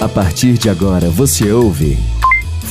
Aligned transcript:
A 0.00 0.08
partir 0.08 0.54
de 0.54 0.68
agora 0.68 1.08
você 1.10 1.52
ouve 1.52 1.98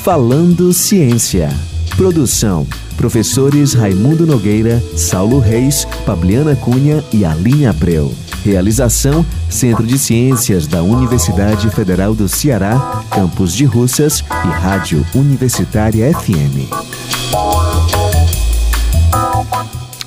Falando 0.03 0.73
Ciência. 0.73 1.49
Produção: 1.95 2.65
professores 2.97 3.73
Raimundo 3.73 4.25
Nogueira, 4.25 4.81
Saulo 4.97 5.39
Reis, 5.39 5.87
Fabiana 6.05 6.55
Cunha 6.55 7.03
e 7.13 7.23
Aline 7.23 7.67
Abreu. 7.67 8.11
Realização: 8.43 9.25
Centro 9.49 9.85
de 9.85 9.97
Ciências 9.97 10.67
da 10.67 10.81
Universidade 10.81 11.69
Federal 11.69 12.13
do 12.13 12.27
Ceará, 12.27 13.03
Campus 13.09 13.53
de 13.53 13.65
Russas 13.65 14.23
e 14.29 14.47
Rádio 14.47 15.05
Universitária 15.15 16.11
FM. 16.13 16.69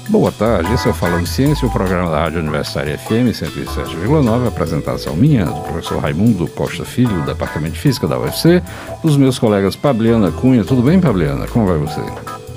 Boa 0.09 0.31
tarde, 0.31 0.73
esse 0.73 0.87
é 0.87 0.91
o 0.91 0.95
Falando 0.95 1.27
Ciência, 1.27 1.67
o 1.67 1.71
programa 1.71 2.11
da 2.11 2.21
Rádio 2.21 2.39
Universitária 2.39 2.97
FM 2.99 3.33
107,9, 3.33 4.47
apresentação 4.47 5.17
minha, 5.17 5.45
do 5.47 5.61
professor 5.63 5.99
Raimundo 5.99 6.47
Costa 6.47 6.85
Filho, 6.85 7.21
do 7.21 7.27
Departamento 7.27 7.75
de 7.75 7.81
Física 7.81 8.07
da 8.07 8.19
UFC, 8.19 8.63
dos 9.03 9.17
meus 9.17 9.39
colegas 9.39 9.75
Pabliana 9.75 10.31
Cunha. 10.31 10.65
Tudo 10.65 10.83
bem, 10.83 11.01
Pabliana? 11.01 11.49
Como 11.49 11.67
vai 11.67 11.79
você? 11.79 12.01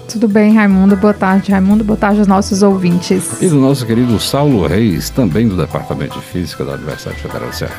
Tudo 0.07 0.27
bem, 0.27 0.53
Raimundo. 0.53 0.95
Boa 0.95 1.13
tarde, 1.13 1.51
Raimundo. 1.51 1.83
Boa 1.83 1.97
tarde 1.97 2.19
aos 2.19 2.27
nossos 2.27 2.63
ouvintes. 2.63 3.41
E 3.41 3.47
do 3.49 3.57
nosso 3.57 3.85
querido 3.85 4.17
Saulo 4.19 4.65
Reis, 4.65 5.09
também 5.09 5.47
do 5.47 5.57
Departamento 5.57 6.17
de 6.17 6.25
Física 6.25 6.63
da 6.63 6.73
Universidade 6.73 7.19
Federal 7.19 7.49
do 7.49 7.55
Ceará. 7.55 7.75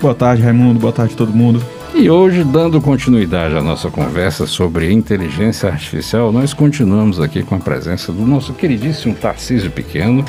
Boa 0.00 0.14
tarde, 0.14 0.42
Raimundo. 0.42 0.78
Boa 0.78 0.92
tarde 0.92 1.14
a 1.14 1.16
todo 1.16 1.32
mundo. 1.32 1.64
E 1.94 2.10
hoje, 2.10 2.44
dando 2.44 2.78
continuidade 2.78 3.56
à 3.56 3.62
nossa 3.62 3.90
conversa 3.90 4.46
sobre 4.46 4.92
inteligência 4.92 5.70
artificial, 5.70 6.30
nós 6.30 6.52
continuamos 6.52 7.18
aqui 7.18 7.42
com 7.42 7.54
a 7.54 7.58
presença 7.58 8.12
do 8.12 8.26
nosso 8.26 8.52
queridíssimo 8.52 9.14
Tarcísio 9.14 9.70
Pequeno. 9.70 10.22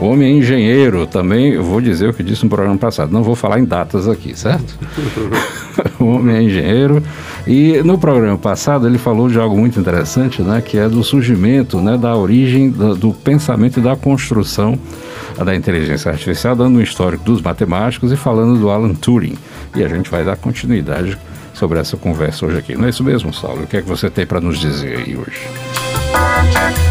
O 0.00 0.06
homem 0.06 0.28
é 0.28 0.32
engenheiro 0.32 1.06
também, 1.06 1.54
eu 1.54 1.64
vou 1.64 1.80
dizer 1.80 2.08
o 2.08 2.14
que 2.14 2.22
disse 2.22 2.44
no 2.44 2.50
programa 2.50 2.78
passado, 2.78 3.12
não 3.12 3.22
vou 3.22 3.34
falar 3.34 3.58
em 3.58 3.64
datas 3.64 4.06
aqui, 4.06 4.38
certo? 4.38 4.78
o 5.98 6.04
homem 6.04 6.36
é 6.36 6.42
engenheiro 6.42 7.02
e 7.46 7.82
no 7.82 7.98
programa 7.98 8.38
passado 8.38 8.86
ele 8.86 8.96
falou 8.96 9.28
de 9.28 9.40
algo 9.40 9.58
muito 9.58 9.78
interessante, 9.80 10.40
né, 10.40 10.60
que 10.60 10.78
é 10.78 10.88
do 10.88 11.02
surgimento, 11.02 11.80
né, 11.80 11.98
da 11.98 12.14
origem 12.16 12.70
do, 12.70 12.94
do 12.94 13.12
pensamento 13.12 13.80
e 13.80 13.82
da 13.82 13.96
construção 13.96 14.78
da 15.44 15.54
inteligência 15.54 16.10
artificial, 16.10 16.54
dando 16.54 16.78
um 16.78 16.80
histórico 16.80 17.24
dos 17.24 17.42
matemáticos 17.42 18.12
e 18.12 18.16
falando 18.16 18.58
do 18.58 18.70
Alan 18.70 18.94
Turing. 18.94 19.36
E 19.74 19.84
a 19.84 19.88
gente 19.88 20.10
vai 20.10 20.24
dar 20.24 20.36
continuidade 20.36 21.18
sobre 21.54 21.78
essa 21.78 21.96
conversa 21.96 22.46
hoje 22.46 22.58
aqui. 22.58 22.76
Não 22.76 22.86
é 22.86 22.90
isso 22.90 23.02
mesmo, 23.02 23.32
Saulo? 23.32 23.64
O 23.64 23.66
que 23.66 23.76
é 23.76 23.82
que 23.82 23.88
você 23.88 24.08
tem 24.08 24.24
para 24.24 24.40
nos 24.40 24.58
dizer 24.58 24.96
aí 24.98 25.16
hoje? 25.16 26.87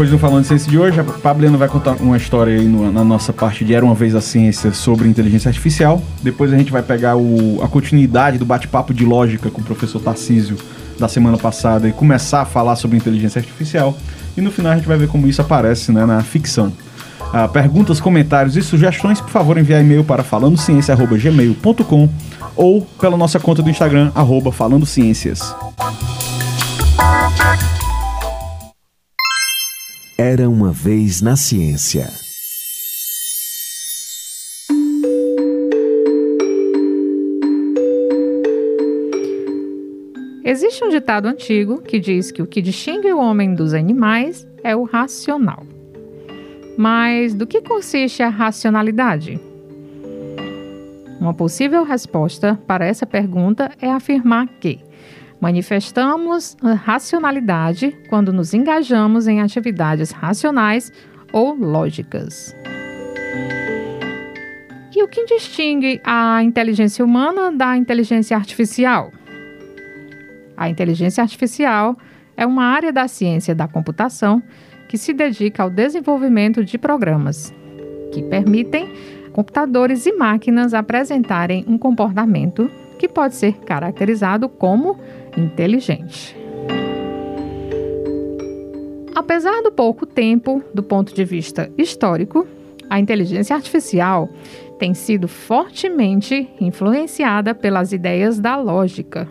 Depois 0.00 0.12
do 0.12 0.18
Falando 0.18 0.40
de 0.40 0.48
Ciência 0.48 0.70
de 0.70 0.78
hoje, 0.78 0.98
a 0.98 1.04
Pabliana 1.04 1.58
vai 1.58 1.68
contar 1.68 1.96
uma 1.96 2.16
história 2.16 2.58
aí 2.58 2.64
no, 2.64 2.90
na 2.90 3.04
nossa 3.04 3.34
parte 3.34 3.66
de 3.66 3.74
Era 3.74 3.84
Uma 3.84 3.94
Vez 3.94 4.14
a 4.14 4.22
Ciência 4.22 4.72
sobre 4.72 5.06
inteligência 5.06 5.50
artificial. 5.50 6.02
Depois 6.22 6.50
a 6.54 6.56
gente 6.56 6.72
vai 6.72 6.80
pegar 6.80 7.18
o, 7.18 7.62
a 7.62 7.68
continuidade 7.68 8.38
do 8.38 8.46
bate-papo 8.46 8.94
de 8.94 9.04
lógica 9.04 9.50
com 9.50 9.60
o 9.60 9.64
professor 9.64 10.00
Tarcísio 10.00 10.56
da 10.98 11.06
semana 11.06 11.36
passada 11.36 11.86
e 11.86 11.92
começar 11.92 12.40
a 12.40 12.44
falar 12.46 12.76
sobre 12.76 12.96
inteligência 12.96 13.40
artificial. 13.40 13.94
E 14.38 14.40
no 14.40 14.50
final 14.50 14.72
a 14.72 14.76
gente 14.76 14.88
vai 14.88 14.96
ver 14.96 15.06
como 15.06 15.26
isso 15.26 15.42
aparece 15.42 15.92
né, 15.92 16.06
na 16.06 16.22
ficção. 16.22 16.72
Ah, 17.30 17.46
perguntas, 17.46 18.00
comentários 18.00 18.56
e 18.56 18.62
sugestões, 18.62 19.20
por 19.20 19.28
favor, 19.28 19.58
enviar 19.58 19.82
e-mail 19.82 20.02
para 20.02 20.22
falandociência.gmail.com 20.22 22.08
ou 22.56 22.86
pela 22.98 23.18
nossa 23.18 23.38
conta 23.38 23.60
do 23.62 23.68
Instagram, 23.68 24.10
arroba. 24.14 24.50
Era 30.22 30.50
uma 30.50 30.70
vez 30.70 31.22
na 31.22 31.34
ciência. 31.34 32.06
Existe 40.44 40.84
um 40.84 40.90
ditado 40.90 41.24
antigo 41.24 41.80
que 41.80 41.98
diz 41.98 42.30
que 42.30 42.42
o 42.42 42.46
que 42.46 42.60
distingue 42.60 43.10
o 43.10 43.18
homem 43.18 43.54
dos 43.54 43.72
animais 43.72 44.46
é 44.62 44.76
o 44.76 44.84
racional. 44.84 45.64
Mas 46.76 47.32
do 47.32 47.46
que 47.46 47.62
consiste 47.62 48.22
a 48.22 48.28
racionalidade? 48.28 49.40
Uma 51.18 51.32
possível 51.32 51.82
resposta 51.82 52.60
para 52.66 52.84
essa 52.84 53.06
pergunta 53.06 53.70
é 53.80 53.90
afirmar 53.90 54.46
que 54.60 54.80
manifestamos 55.40 56.56
racionalidade 56.84 57.96
quando 58.08 58.32
nos 58.32 58.52
engajamos 58.52 59.26
em 59.26 59.40
atividades 59.40 60.10
racionais 60.10 60.92
ou 61.32 61.54
lógicas. 61.54 62.54
E 64.94 65.02
o 65.02 65.08
que 65.08 65.24
distingue 65.24 66.00
a 66.04 66.42
inteligência 66.42 67.04
humana 67.04 67.50
da 67.50 67.76
inteligência 67.76 68.36
artificial? 68.36 69.10
A 70.56 70.68
inteligência 70.68 71.22
artificial 71.22 71.96
é 72.36 72.44
uma 72.44 72.64
área 72.64 72.92
da 72.92 73.08
ciência 73.08 73.54
da 73.54 73.66
computação 73.66 74.42
que 74.88 74.98
se 74.98 75.12
dedica 75.14 75.62
ao 75.62 75.70
desenvolvimento 75.70 76.64
de 76.64 76.76
programas 76.76 77.54
que 78.12 78.22
permitem 78.22 78.92
computadores 79.32 80.04
e 80.04 80.12
máquinas 80.12 80.74
apresentarem 80.74 81.64
um 81.66 81.78
comportamento 81.78 82.70
que 83.00 83.08
pode 83.08 83.34
ser 83.34 83.54
caracterizado 83.60 84.46
como 84.46 84.98
inteligente. 85.34 86.36
Apesar 89.14 89.62
do 89.62 89.72
pouco 89.72 90.04
tempo 90.04 90.62
do 90.74 90.82
ponto 90.82 91.14
de 91.14 91.24
vista 91.24 91.72
histórico, 91.78 92.46
a 92.90 93.00
inteligência 93.00 93.56
artificial 93.56 94.28
tem 94.78 94.92
sido 94.92 95.26
fortemente 95.26 96.50
influenciada 96.60 97.54
pelas 97.54 97.90
ideias 97.90 98.38
da 98.38 98.56
lógica. 98.56 99.26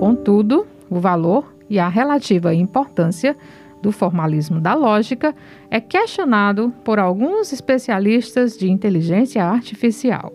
Contudo, 0.00 0.66
o 0.90 0.98
valor 0.98 1.54
e 1.70 1.78
a 1.78 1.88
relativa 1.88 2.52
importância 2.52 3.36
do 3.80 3.92
formalismo 3.92 4.60
da 4.60 4.74
lógica 4.74 5.32
é 5.70 5.80
questionado 5.80 6.72
por 6.82 6.98
alguns 6.98 7.52
especialistas 7.52 8.58
de 8.58 8.68
inteligência 8.68 9.44
artificial. 9.44 10.32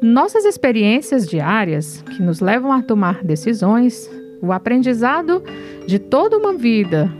Nossas 0.00 0.44
experiências 0.44 1.26
diárias, 1.26 2.02
que 2.02 2.22
nos 2.22 2.38
levam 2.40 2.70
a 2.70 2.80
tomar 2.80 3.24
decisões, 3.24 4.08
o 4.40 4.52
aprendizado 4.52 5.42
de 5.88 5.98
toda 5.98 6.38
uma 6.38 6.54
vida, 6.54 7.12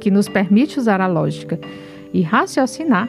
que 0.00 0.10
nos 0.10 0.28
permite 0.28 0.78
usar 0.78 1.00
a 1.00 1.06
lógica 1.06 1.58
e 2.12 2.20
raciocinar, 2.20 3.08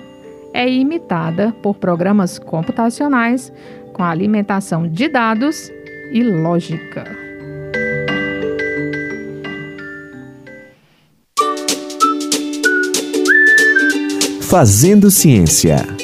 é 0.53 0.69
imitada 0.69 1.53
por 1.61 1.75
programas 1.75 2.39
computacionais 2.39 3.51
com 3.91 4.01
alimentação 4.01 4.87
de 4.87 5.09
dados 5.09 5.69
e 6.13 6.23
lógica. 6.23 7.03
Fazendo 14.41 15.11
Ciência. 15.11 15.94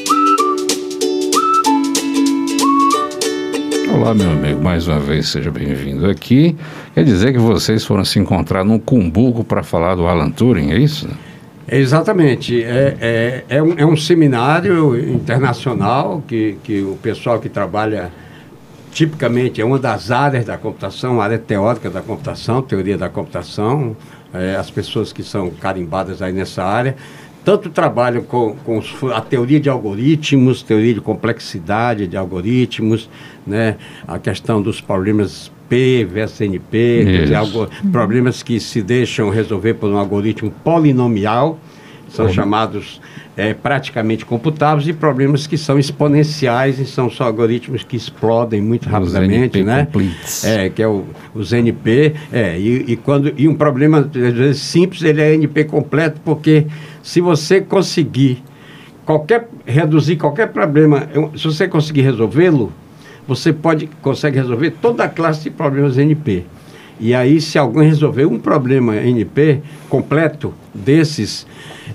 Olá, 4.01 4.16
meu 4.16 4.31
amigo, 4.31 4.59
mais 4.59 4.88
uma 4.88 5.00
vez 5.00 5.29
seja 5.29 5.51
bem-vindo 5.51 6.09
aqui. 6.09 6.57
Quer 6.95 7.03
dizer 7.03 7.34
que 7.34 7.38
vocês 7.38 7.85
foram 7.85 8.03
se 8.03 8.17
encontrar 8.17 8.66
num 8.66 8.79
cumbuco 8.79 9.44
para 9.44 9.62
falar 9.62 9.94
do 9.94 10.07
Alan 10.07 10.31
Turing, 10.31 10.72
é 10.72 10.79
isso? 10.79 11.07
Exatamente. 11.72 12.63
É, 12.63 12.97
é, 13.00 13.45
é, 13.47 13.62
um, 13.62 13.75
é 13.78 13.85
um 13.85 13.95
seminário 13.95 14.97
internacional 14.97 16.23
que, 16.28 16.57
que 16.63 16.81
o 16.81 16.97
pessoal 17.00 17.39
que 17.39 17.47
trabalha 17.47 18.12
tipicamente 18.92 19.62
é 19.62 19.65
uma 19.65 19.77
das 19.77 20.09
áreas 20.09 20.45
da 20.45 20.57
computação, 20.57 21.21
área 21.21 21.38
teórica 21.38 21.88
da 21.88 22.01
computação, 22.01 22.59
teoria 22.59 22.97
da 22.97 23.07
computação, 23.07 23.95
é, 24.33 24.56
as 24.56 24.71
pessoas 24.71 25.13
que 25.13 25.21
são 25.21 25.51
carimbadas 25.51 26.24
aí 26.24 26.33
nessa 26.33 26.63
área 26.63 26.95
tanto 27.44 27.70
trabalham 27.70 28.24
com, 28.24 28.56
com 28.64 28.82
a 29.14 29.22
teoria 29.22 29.60
de 29.60 29.70
algoritmos, 29.70 30.62
teoria 30.62 30.94
de 30.94 31.02
complexidade 31.02 32.08
de 32.08 32.16
algoritmos, 32.16 33.10
né? 33.46 33.78
a 34.08 34.20
questão 34.20 34.62
dos 34.62 34.80
problemas 34.80 35.52
P 35.68 36.06
versus 36.06 36.42
NP, 36.42 37.22
dizer, 37.22 37.36
algo, 37.36 37.70
problemas 37.92 38.44
que 38.44 38.60
se 38.60 38.82
deixam 38.82 39.30
resolver 39.30 39.76
por 39.76 39.90
um 39.90 39.98
algoritmo 39.98 40.52
polinomial, 40.64 41.58
são 42.10 42.26
uhum. 42.26 42.34
chamados 42.34 43.00
é, 43.38 43.54
praticamente 43.54 44.26
computáveis, 44.26 44.88
e 44.88 44.94
problemas 44.94 45.48
que 45.48 45.58
são 45.58 45.80
exponenciais 45.80 46.78
e 46.78 46.86
são 46.86 47.10
só 47.10 47.24
algoritmos 47.24 47.84
que 47.84 47.96
explodem 47.96 48.62
muito 48.62 48.86
os 48.86 48.92
rapidamente, 48.92 49.60
NP 49.60 49.64
né? 49.64 49.86
Completes. 49.86 50.44
É, 50.44 50.70
que 50.70 50.84
é 50.84 50.88
o, 50.88 51.06
os 51.34 51.54
NP, 51.54 52.14
é, 52.34 52.60
e, 52.60 52.92
e, 52.92 52.96
quando, 52.98 53.34
e 53.38 53.48
um 53.48 53.56
problema, 53.56 54.00
às 54.00 54.12
vezes, 54.12 54.62
simples, 54.62 55.02
ele 55.04 55.22
é 55.22 55.34
NP 55.34 55.64
completo, 55.66 56.20
porque 56.24 56.68
se 57.01 57.21
você 57.21 57.62
conseguir 57.62 58.44
qualquer 59.06 59.48
reduzir 59.65 60.15
qualquer 60.18 60.48
problema, 60.50 61.07
se 61.36 61.44
você 61.44 61.68
conseguir 61.68 62.01
resolvê-lo, 62.01 62.71
você 63.27 63.53
pode 63.53 63.88
consegue 64.01 64.38
resolver 64.38 64.71
toda 64.81 65.03
a 65.03 65.09
classe 65.09 65.44
de 65.44 65.50
problemas 65.50 65.98
NP. 65.98 66.45
E 67.00 67.15
aí, 67.15 67.42
se 67.42 67.57
alguém 67.57 67.88
resolver 67.88 68.25
um 68.25 68.38
problema 68.38 68.95
NP 68.95 69.62
completo 69.89 70.53
desses, 70.74 71.48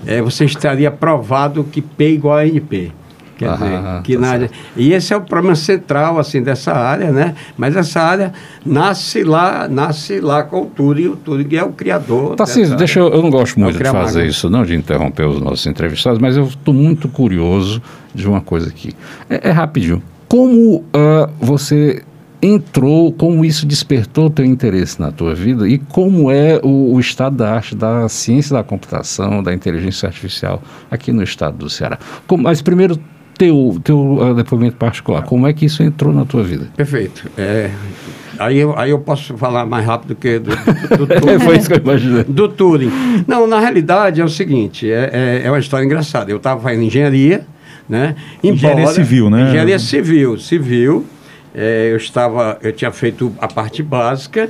é, 0.05 0.21
você 0.21 0.43
estaria 0.43 0.91
provado 0.91 1.63
que 1.63 1.81
P 1.81 2.03
é 2.03 2.09
igual 2.09 2.37
a 2.37 2.45
NP. 2.45 2.91
Quer 3.37 3.49
Ah, 3.49 3.53
dizer, 3.55 4.01
que 4.03 4.15
tá 4.15 4.19
na 4.21 4.29
área, 4.29 4.51
e 4.75 4.93
esse 4.93 5.13
é 5.13 5.17
o 5.17 5.21
problema 5.21 5.55
central 5.55 6.17
assim 6.17 6.41
dessa 6.41 6.73
área, 6.73 7.11
né? 7.11 7.35
Mas 7.55 7.75
essa 7.75 8.01
área 8.01 8.33
nasce 8.65 9.23
lá, 9.23 9.67
nasce 9.67 10.19
lá 10.19 10.41
com 10.43 10.63
o 10.63 10.65
Turing, 10.65 11.07
o 11.09 11.15
Turing 11.15 11.55
é 11.55 11.63
o 11.63 11.71
criador. 11.71 12.35
Tarcísio, 12.35 12.63
dessa 12.63 12.75
deixa 12.77 12.99
eu, 12.99 13.09
eu 13.09 13.21
não 13.21 13.29
gosto 13.29 13.59
muito 13.59 13.77
de 13.77 13.83
fazer 13.85 14.25
isso, 14.25 14.49
não, 14.49 14.65
de 14.65 14.75
interromper 14.75 15.27
os 15.27 15.39
nossos 15.39 15.65
entrevistados, 15.67 16.19
mas 16.19 16.35
eu 16.35 16.45
estou 16.45 16.73
muito 16.73 17.07
curioso 17.07 17.81
de 18.13 18.27
uma 18.27 18.41
coisa 18.41 18.69
aqui. 18.69 18.93
É, 19.29 19.49
é 19.49 19.51
rapidinho. 19.51 20.01
Como 20.27 20.83
ah, 20.93 21.29
você 21.39 22.01
entrou, 22.41 23.11
como 23.11 23.43
isso 23.43 23.65
despertou 23.65 24.29
teu 24.29 24.45
interesse 24.45 24.99
na 24.99 25.11
tua 25.11 25.33
vida 25.33 25.67
e 25.67 25.77
como 25.79 26.29
é 26.31 26.59
o, 26.63 26.93
o 26.93 26.99
estado 26.99 27.35
da 27.37 27.51
arte 27.55 27.75
da 27.75 28.07
ciência 28.09 28.55
da 28.55 28.63
computação, 28.63 29.41
da 29.41 29.53
inteligência 29.53 30.07
artificial 30.07 30.61
aqui 30.89 31.11
no 31.11 31.23
estado 31.23 31.57
do 31.57 31.69
Ceará? 31.69 31.97
Como- 32.27 32.43
mas 32.43 32.61
primeiro, 32.61 32.99
teu, 33.37 33.79
teu 33.83 34.19
ah, 34.21 34.33
depoimento 34.33 34.75
particular, 34.77 35.23
como 35.23 35.47
é 35.47 35.53
que 35.53 35.65
isso 35.65 35.83
entrou 35.83 36.13
na 36.13 36.25
tua 36.25 36.43
vida? 36.43 36.67
Perfeito. 36.75 37.29
É, 37.37 37.69
aí, 38.39 38.57
eu, 38.57 38.77
aí 38.77 38.89
eu 38.91 38.99
posso 38.99 39.37
falar 39.37 39.65
mais 39.65 39.85
rápido 39.85 40.15
que 40.15 40.39
do, 40.39 40.49
do, 40.97 41.05
do 41.05 41.07
Turing. 41.21 41.39
Foi 41.39 41.57
isso 41.57 41.67
que 41.67 41.73
eu 41.75 41.79
imaginei. 41.81 42.23
do 42.23 42.47
Turing. 42.49 42.91
Não, 43.27 43.45
na 43.47 43.59
realidade 43.59 44.19
é 44.21 44.25
o 44.25 44.29
seguinte, 44.29 44.89
é, 44.91 45.09
é, 45.13 45.41
é 45.45 45.51
uma 45.51 45.59
história 45.59 45.85
engraçada. 45.85 46.31
Eu 46.31 46.37
estava 46.37 46.61
fazendo 46.61 46.83
engenharia, 46.83 47.45
né? 47.87 48.15
Engenharia 48.43 48.87
civil, 48.87 49.29
né? 49.29 49.47
Engenharia 49.49 49.79
civil, 49.79 50.37
civil. 50.39 51.05
É, 51.55 51.89
eu 51.91 51.97
estava, 51.97 52.57
eu 52.61 52.71
tinha 52.71 52.91
feito 52.91 53.33
a 53.39 53.47
parte 53.47 53.81
básica, 53.81 54.49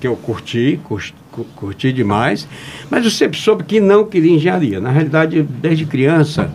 que 0.00 0.06
eu 0.06 0.16
curti, 0.16 0.80
cus- 0.84 1.14
cu- 1.30 1.46
curti 1.54 1.92
demais, 1.92 2.48
mas 2.90 3.04
eu 3.04 3.10
sempre 3.10 3.38
soube 3.38 3.62
que 3.64 3.78
não 3.80 4.04
queria 4.04 4.32
engenharia. 4.34 4.80
Na 4.80 4.90
realidade, 4.90 5.42
desde 5.42 5.84
criança, 5.86 6.50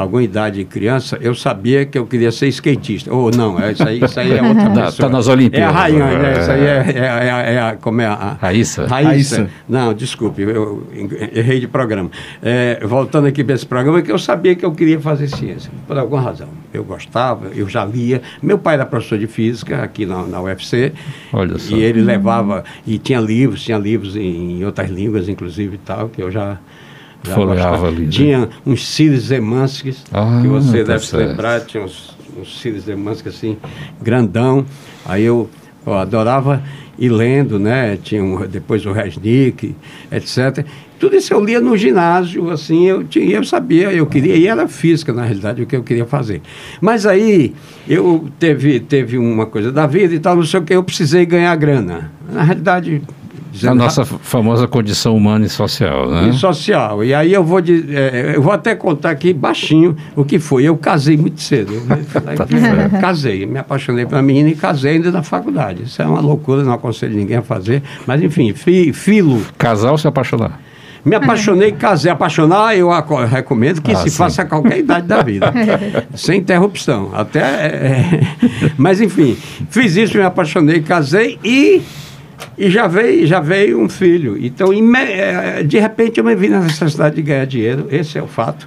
alguma 0.00 0.22
idade 0.22 0.56
de 0.58 0.64
criança, 0.64 1.18
eu 1.20 1.34
sabia 1.34 1.84
que 1.84 1.98
eu 1.98 2.06
queria 2.06 2.30
ser 2.30 2.46
skatista. 2.48 3.12
Ou 3.12 3.30
não, 3.30 3.58
é, 3.60 3.72
isso, 3.72 3.82
aí, 3.86 4.00
isso 4.02 4.20
aí 4.20 4.32
é 4.32 4.42
outra 4.42 4.70
Tá- 4.70 4.84
pessoa. 4.86 5.08
tá 5.08 5.16
nas 5.16 5.26
Olimpíadas, 5.28 5.68
É 5.74 5.76
a 5.76 5.80
Rayane, 5.80 6.22
né? 6.22 6.40
Isso 6.40 6.50
aí 6.50 6.60
é, 6.60 6.84
é, 6.94 7.50
é, 7.50 7.54
é 7.54 7.60
a- 7.60 7.76
como 7.80 8.00
é 8.00 8.06
a... 8.06 8.36
Raíssa? 8.40 8.86
Raíssa. 8.86 9.08
Raíssa. 9.08 9.50
Não, 9.68 9.92
desculpe, 9.92 10.42
eu 10.42 10.86
errei 11.34 11.60
de 11.60 11.66
programa. 11.68 12.10
É, 12.42 12.80
voltando 12.86 13.26
aqui 13.26 13.42
para 13.42 13.54
esse 13.54 13.66
programa, 13.66 14.00
que 14.00 14.12
eu 14.12 14.18
sabia 14.18 14.54
que 14.54 14.64
eu 14.64 14.72
queria 14.72 15.00
fazer 15.00 15.28
ciência, 15.28 15.70
por 15.86 15.98
alguma 15.98 16.22
razão. 16.22 16.48
Eu 16.72 16.84
gostava, 16.84 17.48
eu 17.54 17.68
já 17.68 17.84
lia. 17.84 18.22
Meu 18.42 18.58
pai 18.58 18.74
era 18.74 18.86
professor 18.86 19.18
de 19.18 19.26
física 19.26 19.82
aqui 19.82 20.06
na, 20.06 20.22
na 20.22 20.40
UFC. 20.40 20.92
Olha 21.32 21.58
só. 21.58 21.74
E 21.74 21.80
ele 21.82 22.00
levava, 22.02 22.62
e 22.86 22.98
tinha 22.98 23.18
livros, 23.20 23.62
tinha 23.62 23.78
livros 23.78 24.14
em, 24.16 24.60
em 24.60 24.64
outras 24.64 24.88
línguas, 24.90 25.28
inclusive 25.28 25.74
e 25.74 25.78
tal, 25.78 26.08
que 26.08 26.22
eu 26.22 26.30
já. 26.30 26.58
Folheava 27.22 27.88
ali, 27.88 28.02
né? 28.02 28.10
Tinha 28.10 28.48
uns 28.64 28.86
Círios 28.86 29.24
Zemanskis, 29.24 30.04
Ah, 30.12 30.38
que 30.40 30.48
você 30.48 30.78
tá 30.78 30.92
deve 30.92 31.06
se 31.06 31.16
lembrar, 31.16 31.60
tinha 31.62 31.82
uns, 31.84 32.16
uns 32.38 32.82
Zemanskis 32.82 33.34
assim, 33.34 33.56
grandão. 34.00 34.64
Aí 35.04 35.24
eu, 35.24 35.48
eu 35.86 35.94
adorava 35.94 36.62
ir 36.98 37.08
lendo, 37.10 37.58
né? 37.58 37.96
Tinha 38.02 38.22
um, 38.22 38.46
depois 38.46 38.84
o 38.84 38.92
Resnick, 38.92 39.74
etc. 40.10 40.64
Tudo 40.98 41.14
isso 41.14 41.32
eu 41.32 41.44
lia 41.44 41.60
no 41.60 41.76
ginásio, 41.76 42.50
assim, 42.50 42.86
eu, 42.86 43.04
tinha, 43.04 43.36
eu 43.36 43.44
sabia, 43.44 43.92
eu 43.92 44.04
queria, 44.04 44.34
e 44.34 44.48
era 44.48 44.66
física, 44.66 45.12
na 45.12 45.22
realidade, 45.22 45.62
o 45.62 45.66
que 45.66 45.76
eu 45.76 45.82
queria 45.84 46.04
fazer. 46.04 46.42
Mas 46.80 47.06
aí, 47.06 47.54
eu 47.88 48.28
teve, 48.36 48.80
teve 48.80 49.16
uma 49.16 49.46
coisa 49.46 49.70
da 49.70 49.86
vida 49.86 50.12
e 50.12 50.18
tal, 50.18 50.34
não 50.34 50.44
sei 50.44 50.58
o 50.58 50.64
que, 50.64 50.74
eu 50.74 50.82
precisei 50.82 51.24
ganhar 51.24 51.54
grana. 51.54 52.10
Na 52.28 52.42
realidade, 52.42 53.00
A 53.66 53.74
nossa 53.74 54.04
famosa 54.04 54.68
condição 54.68 55.16
humana 55.16 55.46
e 55.46 55.48
social, 55.48 56.10
né? 56.10 56.28
e 56.28 56.32
social. 56.34 57.02
E 57.02 57.14
aí 57.14 57.32
eu 57.32 57.42
vou, 57.42 57.60
de, 57.60 57.84
é, 57.96 58.32
eu 58.36 58.42
vou 58.42 58.52
até 58.52 58.74
contar 58.74 59.10
aqui 59.10 59.32
baixinho 59.32 59.96
o 60.14 60.24
que 60.24 60.38
foi. 60.38 60.64
Eu 60.64 60.76
casei 60.76 61.16
muito 61.16 61.40
cedo. 61.40 61.72
Eu 61.74 61.82
casei, 63.00 63.46
me 63.46 63.58
apaixonei 63.58 64.06
pela 64.06 64.22
menina 64.22 64.48
e 64.50 64.54
casei 64.54 64.92
ainda 64.92 65.10
na 65.10 65.22
faculdade. 65.22 65.84
Isso 65.84 66.00
é 66.02 66.06
uma 66.06 66.20
loucura, 66.20 66.62
não 66.62 66.72
aconselho 66.72 67.14
ninguém 67.16 67.36
a 67.38 67.42
fazer. 67.42 67.82
Mas 68.06 68.22
enfim, 68.22 68.52
fi, 68.52 68.92
filo. 68.92 69.40
Casar 69.56 69.90
ou 69.92 69.98
se 69.98 70.06
apaixonar? 70.06 70.60
Me 71.04 71.14
apaixonei, 71.14 71.72
casei. 71.72 72.10
Apaixonar, 72.10 72.76
eu 72.76 72.90
recomendo 73.30 73.80
que 73.80 73.92
Ah, 73.92 73.96
se 73.96 74.10
sim. 74.10 74.16
faça 74.16 74.42
a 74.42 74.44
qualquer 74.44 74.78
idade 74.78 75.06
da 75.06 75.22
vida. 75.22 75.52
sem 76.14 76.40
interrupção. 76.40 77.10
Até. 77.14 77.40
é, 77.40 78.20
Mas, 78.76 79.00
enfim, 79.00 79.36
fiz 79.70 79.96
isso, 79.96 80.16
me 80.18 80.22
apaixonei, 80.24 80.80
casei 80.82 81.38
e. 81.42 81.80
E 82.58 82.68
já 82.70 82.86
veio, 82.86 83.26
já 83.26 83.40
veio 83.40 83.80
um 83.80 83.88
filho. 83.88 84.36
Então, 84.38 84.70
eh, 84.72 85.62
de 85.62 85.78
repente, 85.78 86.18
eu 86.18 86.24
me 86.24 86.34
vi 86.34 86.48
na 86.48 86.60
necessidade 86.60 87.14
de 87.14 87.22
ganhar 87.22 87.44
dinheiro. 87.44 87.86
Esse 87.90 88.18
é 88.18 88.22
o 88.22 88.26
fato. 88.26 88.66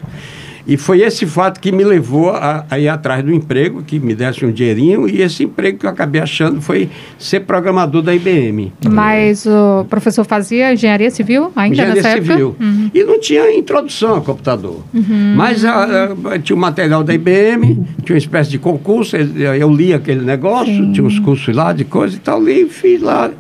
E 0.67 0.77
foi 0.77 1.01
esse 1.01 1.25
fato 1.25 1.59
que 1.59 1.71
me 1.71 1.83
levou 1.83 2.29
a, 2.29 2.65
a 2.69 2.79
ir 2.79 2.87
atrás 2.87 3.23
do 3.23 3.33
emprego, 3.33 3.81
que 3.83 3.99
me 3.99 4.13
desse 4.13 4.45
um 4.45 4.51
dinheirinho. 4.51 5.09
E 5.09 5.21
esse 5.21 5.43
emprego 5.43 5.79
que 5.79 5.85
eu 5.85 5.89
acabei 5.89 6.21
achando 6.21 6.61
foi 6.61 6.89
ser 7.17 7.41
programador 7.41 8.01
da 8.01 8.13
IBM. 8.13 8.71
Mas 8.89 9.45
o 9.45 9.85
professor 9.89 10.23
fazia 10.23 10.73
engenharia 10.73 11.09
civil 11.09 11.51
ainda 11.55 11.73
engenharia 11.73 12.01
nessa 12.01 12.15
civil. 12.15 12.55
Uhum. 12.59 12.91
E 12.93 13.03
não 13.03 13.19
tinha 13.19 13.53
introdução 13.53 14.15
ao 14.15 14.21
computador. 14.21 14.81
Mas 15.35 15.65
ah, 15.65 16.15
ah, 16.25 16.39
tinha 16.39 16.55
o 16.55 16.59
material 16.59 17.03
da 17.03 17.13
IBM, 17.13 17.85
tinha 18.03 18.15
uma 18.15 18.17
espécie 18.17 18.51
de 18.51 18.59
concurso, 18.59 19.17
eu 19.17 19.73
li 19.73 19.93
aquele 19.93 20.21
negócio, 20.21 20.91
tinha 20.93 21.05
uns 21.05 21.19
cursos 21.19 21.55
lá 21.55 21.73
de 21.73 21.83
coisa 21.83 22.15
e 22.15 22.19
tal, 22.19 22.41
li 22.41 22.61
e 22.61 22.69
fiz 22.69 23.01
lá. 23.01 23.31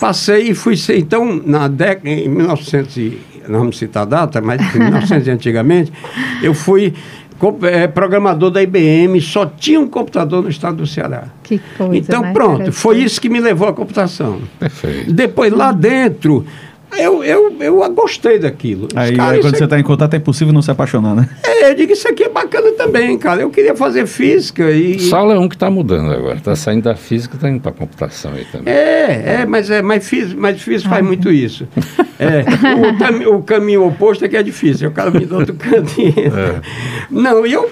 Passei 0.00 0.50
e 0.50 0.54
fui 0.54 0.76
ser. 0.76 0.98
Então, 0.98 1.40
na 1.44 1.68
década, 1.68 2.08
em 2.08 2.28
1900, 2.28 2.96
e- 2.96 3.18
não 3.48 3.60
vamos 3.60 3.78
citar 3.78 4.02
a 4.04 4.06
data, 4.06 4.40
mas 4.40 4.60
em 4.74 4.78
1900 4.78 5.26
e 5.26 5.30
antigamente, 5.32 5.92
eu 6.42 6.54
fui 6.54 6.94
eh, 7.62 7.86
programador 7.88 8.50
da 8.50 8.62
IBM, 8.62 9.20
só 9.20 9.44
tinha 9.44 9.78
um 9.78 9.86
computador 9.86 10.42
no 10.42 10.48
estado 10.48 10.76
do 10.78 10.86
Ceará. 10.86 11.24
Que 11.42 11.60
coisa, 11.76 11.96
então, 11.96 12.32
pronto, 12.32 12.72
foi 12.72 12.98
isso 12.98 13.20
que 13.20 13.28
me 13.28 13.40
levou 13.40 13.68
à 13.68 13.72
computação. 13.72 14.40
Perfeito. 14.58 15.12
Depois, 15.12 15.52
lá 15.52 15.72
dentro, 15.72 16.46
eu, 16.96 17.24
eu, 17.24 17.56
eu 17.60 17.90
gostei 17.92 18.38
daquilo. 18.38 18.86
Os 18.86 18.96
Aí, 18.96 19.16
caras, 19.16 19.34
aí 19.34 19.40
quando 19.40 19.56
você 19.56 19.64
está 19.64 19.78
em 19.78 19.82
contato 19.82 20.14
é 20.14 20.16
impossível 20.16 20.52
não 20.52 20.62
se 20.62 20.70
apaixonar, 20.70 21.14
né? 21.14 21.28
é, 21.44 21.70
eu 21.70 21.74
digo, 21.74 21.92
isso 21.92 22.08
aqui 22.08 22.24
é 22.24 22.28
bacana 22.28 22.72
também, 22.72 23.16
cara. 23.18 23.42
Eu 23.42 23.50
queria 23.50 23.74
fazer 23.74 24.06
física 24.06 24.70
e... 24.70 24.98
Saulo 25.00 25.32
é 25.32 25.38
um 25.38 25.48
que 25.48 25.56
está 25.56 25.70
mudando 25.70 26.10
agora. 26.12 26.36
Está 26.36 26.56
saindo 26.56 26.84
da 26.84 26.94
física 26.94 27.34
e 27.34 27.36
está 27.36 27.48
indo 27.48 27.60
para 27.60 27.70
a 27.70 27.74
computação 27.74 28.32
aí 28.32 28.44
também. 28.50 28.72
É, 28.72 29.40
é, 29.40 29.46
mas, 29.46 29.70
é, 29.70 29.82
mas, 29.82 30.08
física, 30.08 30.40
mas 30.40 30.60
física 30.60 30.90
faz 30.90 31.04
muito 31.04 31.30
isso. 31.30 31.66
É, 32.18 32.44
o, 33.28 33.36
o 33.36 33.42
caminho 33.42 33.86
oposto 33.86 34.24
é 34.24 34.28
que 34.28 34.36
é 34.36 34.42
difícil, 34.42 34.86
é 34.86 34.90
o 34.90 34.92
caminho 34.92 35.26
do 35.26 35.36
outro 35.36 35.54
caminho. 35.54 36.62
Não, 37.10 37.46
e 37.46 37.52
eu, 37.52 37.70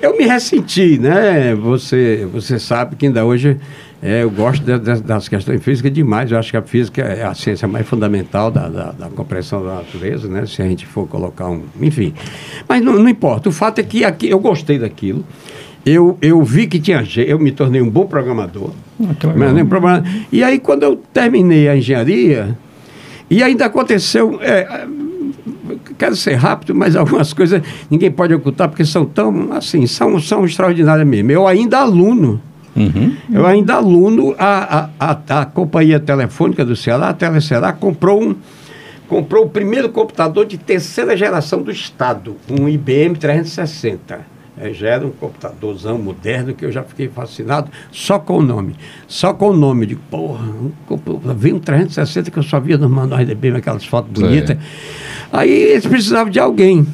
eu 0.00 0.16
me 0.16 0.24
ressenti, 0.24 0.98
né? 0.98 1.54
Você, 1.54 2.26
você 2.32 2.58
sabe 2.58 2.96
que 2.96 3.06
ainda 3.06 3.24
hoje 3.24 3.58
é, 4.06 4.22
eu 4.22 4.30
gosto 4.30 4.62
de- 4.62 4.78
de- 4.78 5.02
das 5.02 5.26
questões 5.28 5.62
físicas 5.64 5.90
demais. 5.90 6.30
Eu 6.30 6.38
acho 6.38 6.50
que 6.50 6.56
a 6.58 6.62
física 6.62 7.00
é 7.00 7.24
a 7.24 7.32
ciência 7.34 7.66
mais 7.66 7.86
fundamental 7.88 8.50
da, 8.50 8.68
da, 8.68 8.92
da 8.92 9.08
compreensão 9.08 9.64
da 9.64 9.76
natureza, 9.76 10.28
né? 10.28 10.44
Se 10.46 10.60
a 10.60 10.66
gente 10.66 10.84
for 10.86 11.08
colocar 11.08 11.48
um. 11.48 11.62
Enfim. 11.80 12.12
Mas 12.68 12.82
não, 12.82 12.92
não 12.98 13.08
importa. 13.08 13.48
O 13.48 13.52
fato 13.52 13.78
é 13.78 13.82
que 13.82 14.04
aqui, 14.04 14.28
eu 14.28 14.38
gostei 14.38 14.78
daquilo. 14.78 15.24
Eu, 15.86 16.18
eu 16.22 16.42
vi 16.42 16.66
que 16.66 16.78
tinha 16.78 17.02
jeito, 17.02 17.30
eu 17.30 17.38
me 17.38 17.50
tornei 17.50 17.80
um 17.80 17.88
bom 17.90 18.06
programador. 18.06 18.70
Ah, 19.02 19.14
que 19.18 19.26
legal. 19.26 19.38
Mas 19.38 19.54
nem 19.54 19.64
problema. 19.66 20.04
E 20.30 20.42
aí, 20.44 20.58
quando 20.58 20.82
eu 20.82 20.96
terminei 21.12 21.68
a 21.68 21.76
engenharia, 21.76 22.56
e 23.30 23.42
ainda 23.42 23.66
aconteceu. 23.66 24.38
é, 24.42 24.86
quero 25.98 26.16
ser 26.16 26.34
rápido, 26.34 26.74
mas 26.74 26.94
algumas 26.96 27.32
coisas 27.32 27.62
ninguém 27.90 28.10
pode 28.10 28.34
ocultar, 28.34 28.68
porque 28.68 28.84
são 28.84 29.04
tão, 29.04 29.52
assim, 29.52 29.86
são, 29.86 30.18
são 30.20 30.44
extraordinárias 30.44 31.06
mesmo. 31.06 31.30
Eu 31.30 31.46
ainda 31.46 31.78
aluno. 31.78 32.40
Uhum. 32.76 33.16
Eu 33.32 33.46
ainda 33.46 33.74
aluno, 33.74 34.34
a, 34.38 34.88
a, 34.98 35.12
a, 35.12 35.40
a 35.40 35.46
companhia 35.46 36.00
telefônica 36.00 36.64
do 36.64 36.74
Ceará, 36.74 37.10
a 37.10 37.14
Telecerá, 37.14 37.72
comprou 37.72 38.22
um, 38.22 38.34
comprou 39.08 39.44
o 39.44 39.48
primeiro 39.48 39.88
computador 39.90 40.44
de 40.44 40.58
terceira 40.58 41.16
geração 41.16 41.62
do 41.62 41.70
Estado, 41.70 42.36
um 42.50 42.68
IBM 42.68 43.16
360. 43.16 44.34
É, 44.56 44.72
já 44.72 44.88
era 44.88 45.04
um 45.04 45.10
computadorzão 45.10 45.98
moderno 45.98 46.54
que 46.54 46.64
eu 46.64 46.70
já 46.70 46.84
fiquei 46.84 47.08
fascinado 47.08 47.70
só 47.90 48.20
com 48.20 48.38
o 48.38 48.42
nome. 48.42 48.76
Só 49.08 49.34
com 49.34 49.50
o 49.50 49.52
nome. 49.52 49.84
De 49.84 49.96
porra, 49.96 50.44
veio 51.36 51.56
um 51.56 51.58
360 51.58 52.30
que 52.30 52.38
eu 52.38 52.42
só 52.42 52.60
via 52.60 52.78
nos 52.78 52.88
manuais 52.88 53.26
da 53.26 53.32
IBM, 53.32 53.56
aquelas 53.56 53.84
fotos 53.84 54.12
bonitas. 54.12 54.56
Aí 55.32 55.50
eles 55.50 55.84
precisavam 55.84 56.30
de 56.30 56.38
alguém. 56.38 56.86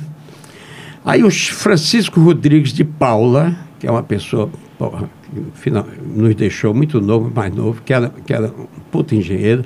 Aí 1.05 1.23
o 1.23 1.31
Francisco 1.31 2.19
Rodrigues 2.19 2.73
de 2.73 2.83
Paula, 2.83 3.55
que 3.79 3.87
é 3.87 3.91
uma 3.91 4.03
pessoa 4.03 4.49
porra, 4.79 5.11
final, 5.55 5.87
nos 6.15 6.35
deixou 6.35 6.75
muito 6.75 7.01
novo, 7.01 7.31
mais 7.35 7.55
novo, 7.55 7.83
que 7.85 7.93
era, 7.93 8.11
que 8.25 8.33
era 8.33 8.49
um 8.49 8.67
puta 8.91 9.15
engenheiro, 9.15 9.65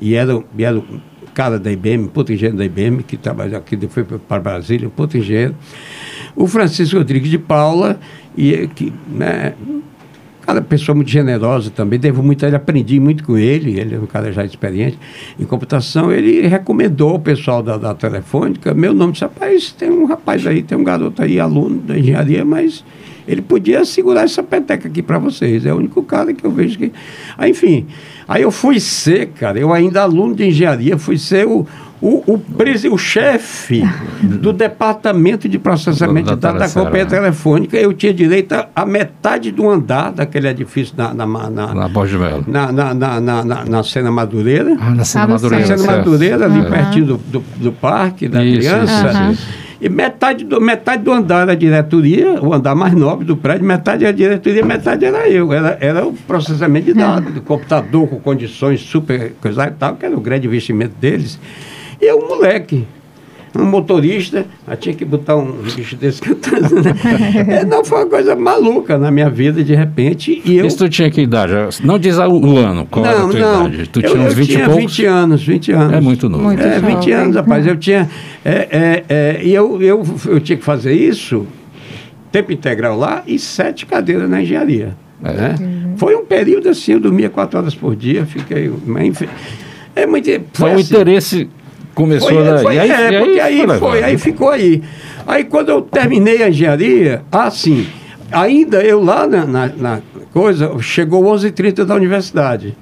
e 0.00 0.14
era, 0.14 0.42
e 0.56 0.64
era 0.64 0.78
um 0.78 1.00
cara 1.34 1.58
da 1.58 1.70
IBM, 1.70 2.08
puta 2.08 2.32
engenheiro 2.32 2.56
da 2.56 2.64
IBM, 2.64 3.02
que 3.02 3.16
trabalhou 3.16 3.58
aqui, 3.58 3.76
depois 3.76 4.06
para 4.28 4.40
Brasília, 4.40 4.88
um 4.88 4.90
puta 4.90 5.18
engenheiro. 5.18 5.54
O 6.34 6.46
Francisco 6.46 6.96
Rodrigues 6.96 7.30
de 7.30 7.38
Paula, 7.38 7.98
e, 8.36 8.68
que, 8.68 8.92
né, 9.08 9.54
cara, 10.40 10.62
pessoa 10.62 10.94
muito 10.94 11.10
generosa 11.10 11.70
também, 11.70 11.98
devo 11.98 12.22
muito 12.22 12.44
a 12.44 12.48
ele, 12.48 12.56
aprendi 12.56 12.98
muito 12.98 13.22
com 13.24 13.36
ele, 13.36 13.78
ele 13.78 13.94
é 13.94 13.98
um 13.98 14.06
cara 14.06 14.32
já 14.32 14.44
experiente 14.44 14.98
em 15.38 15.44
computação, 15.44 16.10
ele 16.10 16.46
recomendou 16.46 17.14
o 17.14 17.20
pessoal 17.20 17.62
da, 17.62 17.76
da 17.76 17.94
Telefônica, 17.94 18.74
meu 18.74 18.92
nome, 18.92 19.12
disse, 19.12 19.24
rapaz, 19.24 19.72
tem 19.72 19.90
um 19.90 20.06
rapaz 20.06 20.46
aí, 20.46 20.62
tem 20.62 20.76
um 20.76 20.84
garoto 20.84 21.22
aí, 21.22 21.38
aluno 21.38 21.78
da 21.78 21.98
engenharia, 21.98 22.44
mas 22.44 22.84
ele 23.30 23.42
podia 23.42 23.84
segurar 23.84 24.22
essa 24.22 24.42
peteca 24.42 24.88
aqui 24.88 25.00
para 25.00 25.16
vocês. 25.16 25.64
É 25.64 25.72
o 25.72 25.76
único 25.76 26.02
cara 26.02 26.34
que 26.34 26.44
eu 26.44 26.50
vejo 26.50 26.76
que. 26.76 26.92
Aí, 27.38 27.52
enfim, 27.52 27.86
aí 28.26 28.42
eu 28.42 28.50
fui 28.50 28.80
ser, 28.80 29.28
cara, 29.28 29.56
eu 29.56 29.72
ainda 29.72 30.02
aluno 30.02 30.34
de 30.34 30.48
engenharia, 30.48 30.98
fui 30.98 31.16
ser 31.16 31.46
o, 31.46 31.64
o, 32.02 32.24
o, 32.26 32.42
o 32.92 32.98
chefe 32.98 33.88
do 34.20 34.52
departamento 34.52 35.48
de 35.48 35.60
processamento 35.60 36.34
de 36.34 36.40
dados 36.40 36.58
da 36.58 36.68
companhia 36.68 37.04
né? 37.04 37.10
telefônica, 37.10 37.76
eu 37.76 37.92
tinha 37.92 38.12
direito 38.12 38.52
a, 38.74 38.84
metade 38.84 39.52
do 39.52 39.70
andar 39.70 40.10
daquele 40.10 40.48
edifício 40.48 40.92
na 40.96 41.14
na 41.14 41.24
na, 41.24 41.48
na, 41.48 41.88
na, 41.88 42.94
na, 42.94 43.20
na, 43.20 43.44
na, 43.44 43.64
na, 43.64 43.82
Sena 43.84 44.10
Madureira. 44.10 44.76
Ah, 44.80 44.90
na 44.90 45.04
Sena 45.04 45.28
Madureira. 45.28 45.68
Na 45.68 45.76
Sena 45.76 45.96
Madureira, 45.96 46.44
ali 46.46 46.60
é. 46.60 46.68
pertinho 46.68 47.06
do, 47.06 47.16
do, 47.18 47.44
do 47.58 47.70
parque 47.70 48.28
da 48.28 48.42
isso, 48.44 48.58
criança. 48.58 49.30
Isso, 49.30 49.42
isso, 49.42 49.59
e 49.80 49.88
metade 49.88 50.44
do, 50.44 50.60
metade 50.60 51.02
do 51.02 51.10
andar 51.10 51.42
era 51.42 51.52
a 51.52 51.54
diretoria, 51.54 52.38
o 52.42 52.52
andar 52.52 52.74
mais 52.74 52.92
nobre 52.92 53.24
do 53.24 53.34
prédio, 53.34 53.64
metade 53.64 54.04
era 54.04 54.12
a 54.12 54.16
diretoria, 54.16 54.64
metade 54.64 55.06
era 55.06 55.26
eu. 55.28 55.52
Era, 55.52 55.78
era 55.80 56.06
o 56.06 56.12
processamento 56.12 56.86
de 56.86 56.94
dados, 56.94 57.32
do 57.32 57.40
computador 57.40 58.06
com 58.06 58.20
condições 58.20 58.80
super 58.80 59.32
coisa 59.40 59.68
e 59.68 59.70
tal, 59.70 59.96
que 59.96 60.04
era 60.04 60.14
o 60.14 60.20
grande 60.20 60.46
investimento 60.46 60.94
deles. 61.00 61.40
E 61.98 62.04
eu, 62.04 62.20
moleque, 62.28 62.86
um 63.58 63.64
motorista, 63.64 64.46
eu 64.68 64.76
tinha 64.76 64.94
que 64.94 65.04
botar 65.04 65.36
um 65.36 65.52
bicho 65.62 65.96
desse 65.96 66.20
cantando, 66.20 66.76
né? 66.76 66.94
é, 67.60 67.64
não, 67.64 67.84
foi 67.84 67.98
uma 67.98 68.06
coisa 68.06 68.36
maluca 68.36 68.96
na 68.96 69.10
minha 69.10 69.28
vida, 69.28 69.64
de 69.64 69.74
repente. 69.74 70.40
E 70.44 70.56
eu... 70.56 70.66
Isso 70.66 70.78
tu 70.78 70.88
tinha 70.88 71.10
que 71.10 71.22
idade? 71.22 71.52
Não 71.82 71.98
diz 71.98 72.16
o 72.18 72.56
ano, 72.56 72.86
qual 72.86 73.04
não, 73.04 73.12
era 73.12 73.24
a 73.24 73.28
tua 73.28 73.40
não, 73.40 73.66
idade? 73.66 73.88
Tu 73.88 74.00
eu, 74.00 74.10
tinha 74.10 74.22
uns 74.22 74.34
20 74.34 74.46
tinha 74.46 74.62
e 74.62 74.66
poucos? 74.66 74.82
20 74.82 75.04
anos, 75.06 75.42
20 75.42 75.72
anos. 75.72 75.92
É 75.94 76.00
muito 76.00 76.28
novo. 76.28 76.44
Muito 76.44 76.62
é, 76.62 76.78
20 76.78 76.92
jovem. 76.92 77.12
anos, 77.12 77.36
rapaz. 77.36 77.66
Eu 77.66 77.76
tinha... 77.78 78.08
É, 78.44 78.68
é, 78.70 79.04
é, 79.08 79.40
e 79.42 79.52
eu, 79.52 79.82
eu, 79.82 80.04
eu 80.26 80.40
tinha 80.40 80.56
que 80.56 80.64
fazer 80.64 80.94
isso, 80.94 81.46
tempo 82.30 82.52
integral 82.52 82.96
lá, 82.96 83.22
e 83.26 83.38
sete 83.38 83.84
cadeiras 83.84 84.30
na 84.30 84.42
engenharia. 84.42 84.96
É. 85.24 85.32
Né? 85.32 85.54
Uhum. 85.60 85.94
Foi 85.96 86.14
um 86.14 86.24
período 86.24 86.68
assim, 86.68 86.92
eu 86.92 87.00
dormia 87.00 87.28
quatro 87.28 87.58
horas 87.58 87.74
por 87.74 87.96
dia, 87.96 88.24
fiquei... 88.24 88.70
É 89.96 90.06
muito, 90.06 90.28
foi, 90.28 90.40
foi 90.52 90.70
um 90.70 90.74
assim, 90.74 90.94
interesse 90.94 91.48
Começou 91.94 92.28
foi, 92.28 92.44
daí. 92.44 92.62
Foi, 92.62 92.78
aí, 92.78 92.90
é, 92.90 93.18
porque 93.18 93.40
aí, 93.40 93.66
foi, 93.66 93.78
foi 93.78 94.02
aí 94.02 94.18
ficou 94.18 94.48
aí. 94.50 94.82
Aí 95.26 95.44
quando 95.44 95.68
eu 95.68 95.82
terminei 95.82 96.42
a 96.42 96.48
engenharia, 96.48 97.22
assim, 97.30 97.86
ainda 98.30 98.82
eu 98.82 99.02
lá 99.02 99.26
na, 99.26 99.44
na, 99.44 99.66
na 99.68 100.00
coisa, 100.32 100.76
chegou 100.80 101.22
11h30 101.24 101.84
da 101.84 101.94
universidade. 101.94 102.76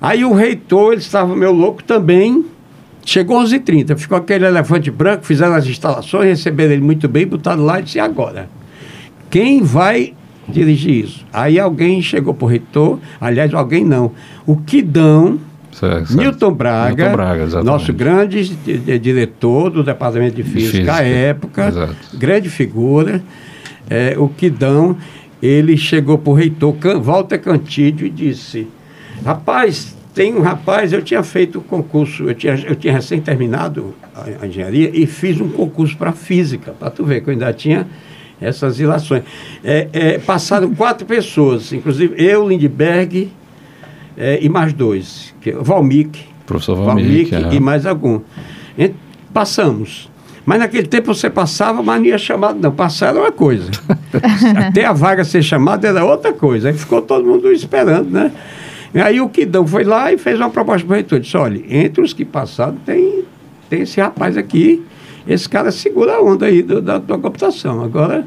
Aí 0.00 0.24
o 0.24 0.32
reitor, 0.32 0.92
ele 0.92 1.00
estava 1.00 1.34
meu 1.34 1.52
louco 1.52 1.82
também, 1.82 2.44
chegou 3.04 3.40
11h30, 3.42 3.96
ficou 3.96 4.18
aquele 4.18 4.44
elefante 4.44 4.90
branco, 4.90 5.24
fizeram 5.24 5.54
as 5.54 5.66
instalações, 5.66 6.28
receberam 6.28 6.72
ele 6.72 6.82
muito 6.82 7.08
bem, 7.08 7.26
botaram 7.26 7.64
lá 7.64 7.80
e 7.80 7.84
disse, 7.84 7.98
agora, 7.98 8.48
quem 9.30 9.62
vai 9.62 10.12
dirigir 10.48 11.04
isso? 11.04 11.24
Aí 11.32 11.58
alguém 11.58 12.02
chegou 12.02 12.34
para 12.34 12.44
o 12.44 12.48
reitor, 12.48 12.98
aliás, 13.20 13.52
alguém 13.54 13.84
não, 13.84 14.12
o 14.46 14.56
Quidão 14.56 15.38
Certo, 15.78 16.50
Braga, 16.50 17.10
Braga 17.10 17.62
nosso 17.62 17.92
grande 17.92 18.56
diretor 18.98 19.68
do 19.68 19.84
Departamento 19.84 20.36
de 20.36 20.42
Física, 20.42 20.70
Física. 20.70 20.94
à 20.94 21.02
época, 21.02 21.68
Exato. 21.68 21.94
grande 22.14 22.48
figura, 22.48 23.22
é, 23.90 24.14
o 24.16 24.26
Quidão, 24.26 24.96
ele 25.42 25.76
chegou 25.76 26.16
para 26.16 26.30
o 26.30 26.34
reitor 26.34 26.74
Walter 27.02 27.38
Cantídio 27.38 28.06
e 28.06 28.10
disse, 28.10 28.66
rapaz, 29.22 29.94
tem 30.14 30.34
um 30.34 30.40
rapaz, 30.40 30.94
eu 30.94 31.02
tinha 31.02 31.22
feito 31.22 31.58
o 31.58 31.62
concurso, 31.62 32.24
eu 32.24 32.34
tinha, 32.34 32.54
eu 32.54 32.74
tinha 32.74 32.94
recém 32.94 33.20
terminado 33.20 33.94
a, 34.14 34.44
a 34.44 34.46
engenharia 34.46 34.90
e 34.94 35.04
fiz 35.04 35.38
um 35.42 35.48
concurso 35.50 35.94
para 35.94 36.12
física, 36.12 36.72
para 36.72 36.88
tu 36.88 37.04
ver 37.04 37.20
que 37.20 37.28
eu 37.28 37.32
ainda 37.32 37.52
tinha 37.52 37.86
essas 38.40 38.80
ilações. 38.80 39.24
É, 39.62 39.88
é, 39.92 40.18
passaram 40.18 40.74
quatro 40.74 41.06
pessoas, 41.06 41.70
inclusive 41.70 42.14
eu, 42.16 42.48
Lindbergh, 42.48 43.28
é, 44.16 44.38
e 44.42 44.48
mais 44.48 44.72
dois, 44.72 45.34
que 45.40 45.50
é 45.50 45.56
o 45.56 45.62
Valmic, 45.62 46.20
professor 46.46 46.76
Valmic, 46.76 47.30
Valmic 47.30 47.54
é. 47.54 47.56
e 47.56 47.60
mais 47.60 47.86
algum. 47.86 48.20
E 48.78 48.92
passamos. 49.32 50.08
Mas 50.46 50.60
naquele 50.60 50.86
tempo 50.86 51.12
você 51.12 51.28
passava, 51.28 51.82
mas 51.82 52.00
não 52.00 52.06
ia 52.06 52.16
chamado, 52.16 52.58
não. 52.60 52.70
Passar 52.70 53.08
era 53.08 53.18
uma 53.18 53.32
coisa. 53.32 53.68
Até 54.56 54.84
a 54.84 54.92
vaga 54.92 55.24
ser 55.24 55.42
chamada 55.42 55.88
era 55.88 56.04
outra 56.04 56.32
coisa. 56.32 56.68
Aí 56.68 56.74
ficou 56.74 57.02
todo 57.02 57.26
mundo 57.26 57.50
esperando, 57.50 58.08
né? 58.08 58.30
E 58.94 59.00
aí 59.00 59.20
o 59.20 59.28
Quidão 59.28 59.66
foi 59.66 59.82
lá 59.82 60.12
e 60.12 60.16
fez 60.16 60.38
uma 60.38 60.48
proposta 60.48 60.86
para 60.86 60.92
o 60.92 60.96
reitor. 60.96 61.18
Disse, 61.18 61.36
olha, 61.36 61.60
entre 61.68 62.00
os 62.00 62.12
que 62.12 62.24
passaram 62.24 62.76
tem, 62.76 63.24
tem 63.68 63.82
esse 63.82 64.00
rapaz 64.00 64.36
aqui, 64.36 64.84
esse 65.26 65.48
cara 65.48 65.72
segura 65.72 66.14
a 66.14 66.22
onda 66.22 66.46
aí 66.46 66.62
do, 66.62 66.80
da 66.80 67.00
tua 67.00 67.18
computação. 67.18 67.82
Agora, 67.82 68.24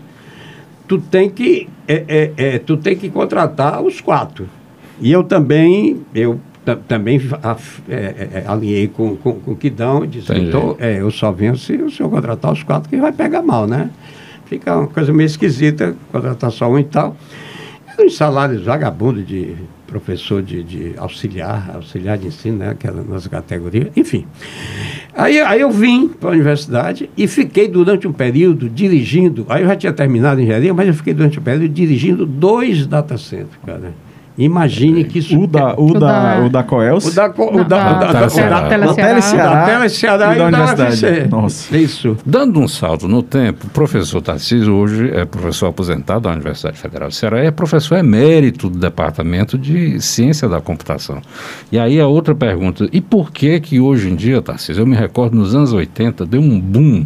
tu 0.90 1.00
tem 1.00 1.30
que, 1.30 1.70
é, 1.88 2.04
é, 2.08 2.34
é, 2.36 2.60
tu 2.60 2.76
tem 2.76 2.98
que 2.98 3.10
contratar 3.10 3.82
os 3.82 4.02
quatro. 4.02 4.50
E 5.02 5.12
eu 5.12 5.24
também, 5.24 6.02
eu 6.14 6.40
também 6.88 7.20
é, 7.88 7.94
é, 7.94 8.30
é, 8.34 8.44
alinhei 8.48 8.88
com, 8.88 9.16
com, 9.16 9.34
com 9.34 9.52
o 9.52 9.56
Quidão, 9.56 10.06
disse, 10.06 10.34
então, 10.34 10.76
é, 10.80 11.00
eu 11.02 11.10
só 11.10 11.32
venho 11.32 11.56
se 11.58 11.74
o 11.74 11.90
senhor 11.90 12.10
contratar 12.10 12.52
os 12.52 12.64
quatro, 12.64 12.90
que 12.90 12.98
vai 12.98 13.12
pegar 13.12 13.42
mal, 13.42 13.66
né? 13.66 13.90
Fica 14.46 14.76
uma 14.76 14.88
coisa 14.88 15.14
meio 15.14 15.28
esquisita, 15.28 15.96
contratar 16.12 16.52
só 16.52 16.70
um 16.70 16.80
e 16.80 16.84
tal. 16.84 17.16
Eram 17.88 18.08
uns 18.08 18.18
salários 18.18 18.64
vagabundos 18.64 19.26
de 19.26 19.56
professor 19.86 20.42
de, 20.42 20.64
de, 20.64 20.94
auxiliar, 20.98 21.72
auxiliar 21.74 22.18
de 22.18 22.28
ensino, 22.28 22.58
né? 22.58 22.70
Aquela 22.70 23.02
nossa 23.02 23.30
categoria, 23.30 23.92
enfim. 23.96 24.26
Aí, 25.14 25.40
aí 25.40 25.62
eu 25.62 25.72
vim 25.72 26.08
para 26.08 26.30
a 26.30 26.34
universidade 26.34 27.10
e 27.18 27.28
fiquei 27.28 27.68
durante 27.68 28.08
um 28.08 28.14
período 28.14 28.70
dirigindo, 28.70 29.46
aí 29.50 29.64
eu 29.64 29.68
já 29.68 29.76
tinha 29.76 29.94
terminado 29.94 30.40
a 30.40 30.44
engenharia, 30.44 30.74
mas 30.74 30.88
eu 30.88 30.94
fiquei 30.94 31.14
durante 31.14 31.40
um 31.40 31.44
período 31.44 31.70
dirigindo 31.70 32.26
dois 32.26 32.86
data 32.86 33.18
centers, 33.18 33.50
cara. 33.66 33.94
Imagine 34.40 35.04
que 35.04 35.20
isso. 35.20 35.38
O 35.38 35.46
da, 35.46 35.76
o, 35.76 35.92
o 35.92 36.00
da, 36.00 36.40
o 36.46 36.50
da 36.50 36.64
Coels? 36.64 37.06
O 37.06 37.14
da, 37.14 37.28
o 37.28 37.64
da, 37.66 37.94
da, 37.94 38.12
da, 38.12 38.14
Teleceará. 38.14 39.66
Teleceará 39.66 40.36
e 40.36 40.38
da 40.38 40.48
Universidade. 40.48 41.28
Nossa. 41.30 41.78
Isso. 41.78 42.18
Dando 42.26 42.60
um 42.62 42.68
salto 42.68 43.06
no 43.06 43.22
tempo, 43.22 43.68
o 43.68 43.70
professor 43.70 44.22
Tarcísio 44.22 44.74
hoje 44.74 45.12
é 45.12 45.26
professor 45.26 45.68
aposentado 45.68 46.22
da 46.22 46.32
Universidade 46.32 46.78
Federal 46.78 47.10
do 47.10 47.14
Ceará 47.14 47.44
e 47.44 47.48
é 47.48 47.52
professor 47.52 47.98
emérito 47.98 48.70
do 48.70 48.80
Departamento 48.80 49.58
de 49.58 50.00
Ciência 50.00 50.48
da 50.48 50.62
Computação. 50.62 51.22
E 51.70 51.78
aí 51.78 52.00
a 52.00 52.08
outra 52.08 52.34
pergunta, 52.34 52.88
e 52.94 53.02
por 53.02 53.32
que 53.32 53.60
que 53.60 53.80
hoje 53.80 54.10
em 54.10 54.16
dia, 54.16 54.42
Tarcísio, 54.42 54.84
eu 54.84 54.88
me 54.88 54.96
recordo 54.96 55.36
nos 55.36 55.54
anos 55.54 55.74
80, 55.74 56.26
deu 56.26 56.40
um 56.40 56.58
boom 56.60 57.06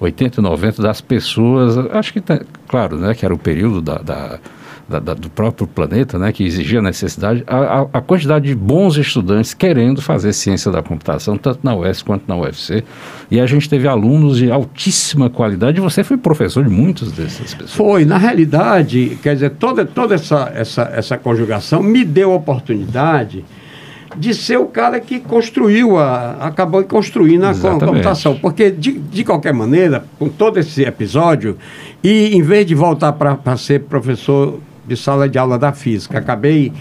80 0.00 0.40
e 0.40 0.42
90 0.42 0.82
das 0.82 1.00
pessoas, 1.00 1.76
acho 1.92 2.12
que, 2.12 2.20
tá, 2.20 2.40
claro, 2.66 2.96
né, 2.96 3.14
que 3.14 3.24
era 3.24 3.34
o 3.34 3.38
período 3.38 3.80
da, 3.80 3.98
da 3.98 4.38
da, 4.88 4.98
da, 4.98 5.14
do 5.14 5.30
próprio 5.30 5.66
planeta, 5.66 6.18
né, 6.18 6.32
que 6.32 6.44
exigia 6.44 6.78
a 6.78 6.82
necessidade, 6.82 7.42
a, 7.46 7.86
a, 7.92 8.00
quantidade 8.00 8.46
de 8.46 8.54
bons 8.54 8.96
estudantes 8.96 9.54
querendo 9.54 10.02
fazer 10.02 10.32
ciência 10.32 10.70
da 10.70 10.82
computação, 10.82 11.36
tanto 11.36 11.60
na 11.62 11.74
UES 11.74 12.02
quanto 12.02 12.24
na 12.28 12.36
UFC. 12.36 12.84
E 13.30 13.40
a 13.40 13.46
gente 13.46 13.68
teve 13.68 13.88
alunos 13.88 14.38
de 14.38 14.50
altíssima 14.50 15.30
qualidade, 15.30 15.78
e 15.78 15.80
você 15.80 16.04
foi 16.04 16.16
professor 16.16 16.64
de 16.64 16.70
muitos 16.70 17.12
dessas 17.12 17.54
pessoas. 17.54 17.72
Foi, 17.72 18.04
na 18.04 18.18
realidade, 18.18 19.18
quer 19.22 19.34
dizer, 19.34 19.50
toda, 19.50 19.84
toda 19.84 20.14
essa, 20.14 20.52
essa, 20.54 20.82
essa 20.94 21.16
conjugação 21.16 21.82
me 21.82 22.04
deu 22.04 22.32
a 22.32 22.36
oportunidade 22.36 23.44
de 24.16 24.32
ser 24.32 24.58
o 24.58 24.66
cara 24.66 25.00
que 25.00 25.18
construiu, 25.18 25.98
a, 25.98 26.32
acabou 26.40 26.82
construindo 26.84 27.44
a 27.44 27.50
Exatamente. 27.50 27.84
computação. 27.84 28.36
Porque, 28.36 28.70
de, 28.70 28.92
de 28.92 29.24
qualquer 29.24 29.52
maneira, 29.52 30.04
com 30.18 30.28
todo 30.28 30.58
esse 30.58 30.82
episódio, 30.84 31.56
e 32.02 32.36
em 32.36 32.42
vez 32.42 32.66
de 32.66 32.74
voltar 32.74 33.12
para 33.12 33.56
ser 33.56 33.80
professor 33.80 34.60
de 34.86 34.96
sala 34.96 35.28
de 35.28 35.38
aula 35.38 35.58
da 35.58 35.72
física. 35.72 36.18
Acabei 36.18 36.72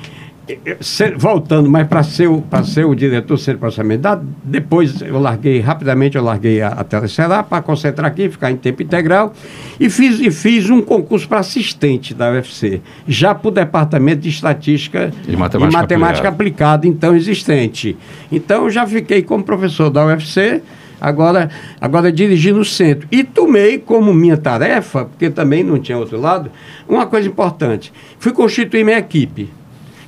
eh, 0.45 0.77
ser, 0.81 1.17
voltando, 1.17 1.69
mas 1.69 1.87
para 1.87 2.03
ser, 2.03 2.27
o, 2.27 2.43
ser 2.65 2.85
o 2.85 2.93
diretor 2.93 3.37
ser 3.37 3.57
processamento 3.57 4.19
depois 4.43 5.01
eu 5.01 5.17
larguei, 5.17 5.61
rapidamente 5.61 6.17
eu 6.17 6.23
larguei 6.23 6.61
a, 6.61 6.67
a 6.67 6.83
Teleceará 6.83 7.41
para 7.41 7.61
concentrar 7.61 8.11
aqui, 8.11 8.29
ficar 8.29 8.51
em 8.51 8.57
tempo 8.57 8.83
integral, 8.83 9.33
e 9.79 9.89
fiz, 9.89 10.19
e 10.19 10.29
fiz 10.29 10.69
um 10.69 10.81
concurso 10.81 11.29
para 11.29 11.39
assistente 11.39 12.13
da 12.13 12.29
UFC, 12.29 12.81
já 13.07 13.33
para 13.33 13.47
o 13.47 13.51
Departamento 13.51 14.21
de 14.21 14.29
Estatística 14.29 15.13
e 15.25 15.37
Matemática, 15.37 15.77
e 15.77 15.81
matemática 15.81 16.27
aplicada, 16.27 16.85
então 16.85 17.15
existente. 17.15 17.95
Então 18.29 18.69
já 18.69 18.85
fiquei 18.85 19.23
como 19.23 19.45
professor 19.45 19.89
da 19.89 20.05
UFC, 20.05 20.61
agora, 21.03 21.49
agora 21.81 22.09
dirigi 22.09 22.53
no 22.53 22.63
centro. 22.63 23.05
E 23.11 23.25
tomei 23.25 23.77
como 23.77 24.13
minha 24.13 24.37
tarefa, 24.37 25.03
porque 25.03 25.29
também 25.29 25.61
não 25.61 25.77
tinha 25.77 25.97
outro 25.97 26.17
lado, 26.19 26.49
uma 26.87 27.05
coisa 27.05 27.27
importante. 27.27 27.91
Fui 28.17 28.31
constituir 28.31 28.85
minha 28.85 28.97
equipe. 28.97 29.49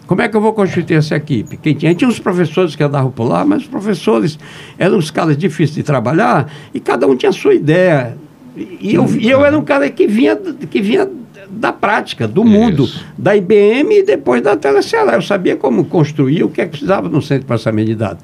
Como 0.07 0.21
é 0.21 0.29
que 0.29 0.37
eu 0.37 0.41
vou 0.41 0.53
constituir 0.53 0.95
essa 0.95 1.15
equipe? 1.15 1.57
Quem 1.57 1.73
tinha? 1.73 1.93
Tinha 1.93 2.07
uns 2.07 2.19
professores 2.19 2.75
que 2.75 2.83
andavam 2.83 3.11
por 3.11 3.25
lá, 3.27 3.43
mas 3.43 3.63
os 3.63 3.67
professores 3.67 4.39
eram 4.77 4.97
uns 4.97 5.11
caras 5.11 5.35
difíceis 5.35 5.75
de 5.75 5.83
trabalhar 5.83 6.49
e 6.73 6.79
cada 6.79 7.05
um 7.07 7.15
tinha 7.15 7.31
a 7.31 7.33
sua 7.33 7.55
ideia. 7.55 8.15
E 8.55 8.95
eu, 8.95 9.05
e 9.19 9.29
eu 9.29 9.43
era 9.43 9.57
um 9.57 9.63
cara 9.63 9.89
que 9.89 10.07
vinha, 10.07 10.35
que 10.35 10.79
vinha 10.79 11.09
da 11.49 11.73
prática, 11.73 12.27
do 12.27 12.43
mundo, 12.43 12.87
da 13.17 13.35
IBM 13.35 13.99
e 13.99 14.03
depois 14.03 14.41
da 14.41 14.55
Teleceará. 14.55 15.13
Eu 15.15 15.21
sabia 15.21 15.55
como 15.55 15.85
construir, 15.85 16.43
o 16.43 16.49
que 16.49 16.61
é 16.61 16.65
que 16.65 16.71
precisava 16.71 17.09
no 17.09 17.21
centro 17.21 17.39
de 17.39 17.45
processamento 17.45 17.87
de 17.87 17.95
dados. 17.95 18.23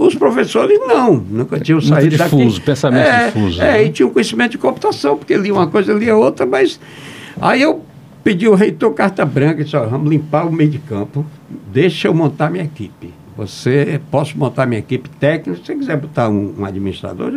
Os 0.00 0.14
professores 0.14 0.78
não, 0.80 1.14
nunca 1.16 1.60
tinham 1.60 1.76
Muito 1.78 1.88
saído 1.88 2.16
difuso, 2.16 2.54
daqui. 2.54 2.60
pensamento 2.66 3.06
é, 3.06 3.26
difuso, 3.26 3.60
É, 3.60 3.72
né? 3.72 3.84
e 3.84 3.90
tinha 3.90 4.08
um 4.08 4.10
conhecimento 4.10 4.52
de 4.52 4.58
computação, 4.58 5.14
porque 5.18 5.36
lia 5.36 5.52
uma 5.52 5.66
coisa, 5.66 5.92
lia 5.92 6.16
outra, 6.16 6.46
mas 6.46 6.80
aí 7.38 7.60
eu 7.60 7.84
pedi 8.24 8.46
ao 8.46 8.54
reitor 8.54 8.94
carta 8.94 9.26
branca 9.26 9.60
e 9.60 9.64
disse, 9.64 9.76
ó, 9.76 9.84
vamos 9.86 10.08
limpar 10.10 10.46
o 10.46 10.52
meio 10.52 10.70
de 10.70 10.78
campo, 10.78 11.26
deixa 11.70 12.08
eu 12.08 12.14
montar 12.14 12.50
minha 12.50 12.64
equipe. 12.64 13.12
Você, 13.36 14.00
posso 14.10 14.38
montar 14.38 14.64
minha 14.64 14.78
equipe 14.78 15.06
técnica, 15.10 15.54
se 15.60 15.66
você 15.66 15.74
quiser 15.74 15.98
botar 15.98 16.30
um, 16.30 16.54
um 16.60 16.64
administrador, 16.64 17.32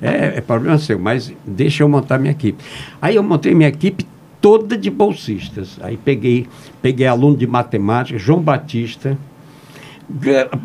é, 0.00 0.38
é 0.38 0.40
problema 0.40 0.78
seu, 0.78 0.98
mas 0.98 1.30
deixa 1.46 1.82
eu 1.82 1.90
montar 1.90 2.18
minha 2.18 2.32
equipe. 2.32 2.64
Aí 3.02 3.16
eu 3.16 3.22
montei 3.22 3.54
minha 3.54 3.68
equipe 3.68 4.06
toda 4.40 4.78
de 4.78 4.88
bolsistas. 4.90 5.78
Aí 5.82 5.98
peguei, 5.98 6.46
peguei 6.80 7.06
aluno 7.06 7.36
de 7.36 7.46
matemática, 7.46 8.18
João 8.18 8.40
Batista, 8.40 9.16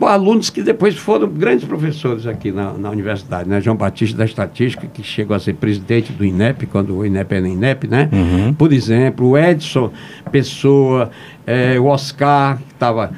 alunos 0.01 0.49
que 0.49 0.61
depois 0.61 0.95
foram 0.95 1.27
grandes 1.27 1.65
professores 1.67 2.25
aqui 2.25 2.51
na, 2.51 2.73
na 2.73 2.89
universidade, 2.89 3.47
né? 3.49 3.61
João 3.61 3.75
Batista 3.75 4.17
da 4.17 4.25
Estatística, 4.25 4.87
que 4.87 5.03
chegou 5.03 5.35
a 5.35 5.39
ser 5.39 5.53
presidente 5.53 6.11
do 6.11 6.25
INEP, 6.25 6.65
quando 6.65 6.95
o 6.97 7.05
INEP 7.05 7.35
era 7.35 7.47
INEP, 7.47 7.87
né? 7.87 8.09
Por 8.57 8.73
exemplo, 8.73 9.29
o 9.29 9.37
Edson 9.37 9.91
Pessoa, 10.31 11.09
eh, 11.45 11.79
o 11.79 11.85
Oscar, 11.85 12.57
que 12.57 12.73
estava... 12.73 13.11